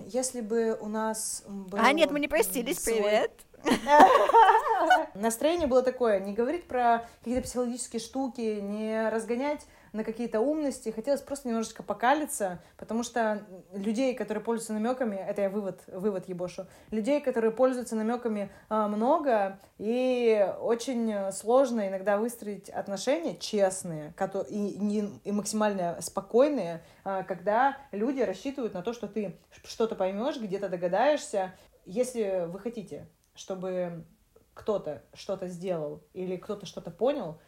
[0.07, 1.79] Если бы у нас был...
[1.79, 2.97] А, нет, мы не простились, свой...
[2.97, 3.31] привет.
[5.15, 11.21] Настроение было такое, не говорить про какие-то психологические штуки, не разгонять на какие-то умности, хотелось
[11.21, 13.43] просто немножечко покалиться, потому что
[13.73, 19.59] людей, которые пользуются намеками, это я вывод, вывод ебошу, людей, которые пользуются намеками а, много,
[19.77, 24.13] и очень сложно иногда выстроить отношения честные
[24.49, 30.69] и, и максимально спокойные, а, когда люди рассчитывают на то, что ты что-то поймешь, где-то
[30.69, 31.53] догадаешься,
[31.85, 33.07] если вы хотите
[33.37, 34.05] чтобы
[34.53, 37.39] кто-то что-то сделал или кто-то что-то понял,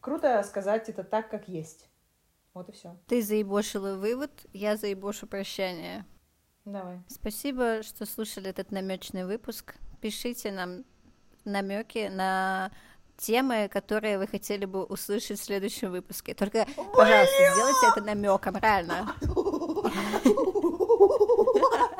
[0.00, 1.88] круто сказать это так, как есть.
[2.54, 2.96] Вот и все.
[3.06, 6.04] Ты заебошила вывод, я заебошу прощание.
[6.64, 7.00] Давай.
[7.08, 9.74] Спасибо, что слушали этот намечный выпуск.
[10.00, 10.84] Пишите нам
[11.44, 12.70] намеки на
[13.16, 16.34] темы, которые вы хотели бы услышать в следующем выпуске.
[16.34, 19.14] Только, пожалуйста, сделайте это намеком, реально.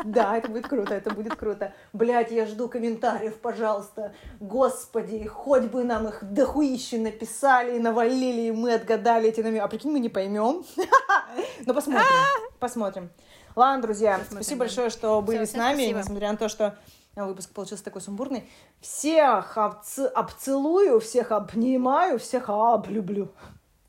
[0.09, 1.75] Да, это будет круто, это будет круто.
[1.93, 4.15] Блять, я жду комментариев, пожалуйста.
[4.41, 9.61] Господи, хоть бы нам их дохуище написали и навалили, и мы отгадали эти намеки.
[9.61, 10.65] А прикинь, мы не поймем.
[11.67, 12.07] Ну, посмотрим,
[12.59, 13.11] посмотрим.
[13.55, 16.79] Ладно, друзья, спасибо большое, что были с нами, несмотря на то, что
[17.15, 18.49] выпуск получился такой сумбурный.
[18.81, 23.31] Всех обцелую, всех обнимаю, всех облюблю.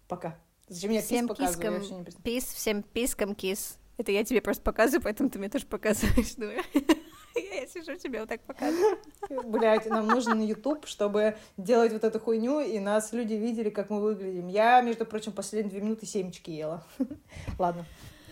[0.10, 0.36] Пока.
[0.68, 1.82] Зачем я всем кискам,
[2.24, 3.79] пис, всем пискам кис.
[4.00, 6.38] Это я тебе просто показываю, поэтому ты мне тоже показываешь.
[6.38, 6.46] Ну,
[7.36, 8.98] я сижу тебе вот так показываю.
[9.44, 13.90] Блять, нам нужно на YouTube, чтобы делать вот эту хуйню, и нас люди видели, как
[13.90, 14.48] мы выглядим.
[14.48, 16.82] Я, между прочим, последние две минуты семечки ела.
[17.60, 17.86] Ладно,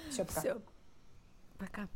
[0.10, 0.40] все, пока.
[0.40, 0.58] Все,
[1.58, 1.90] пока.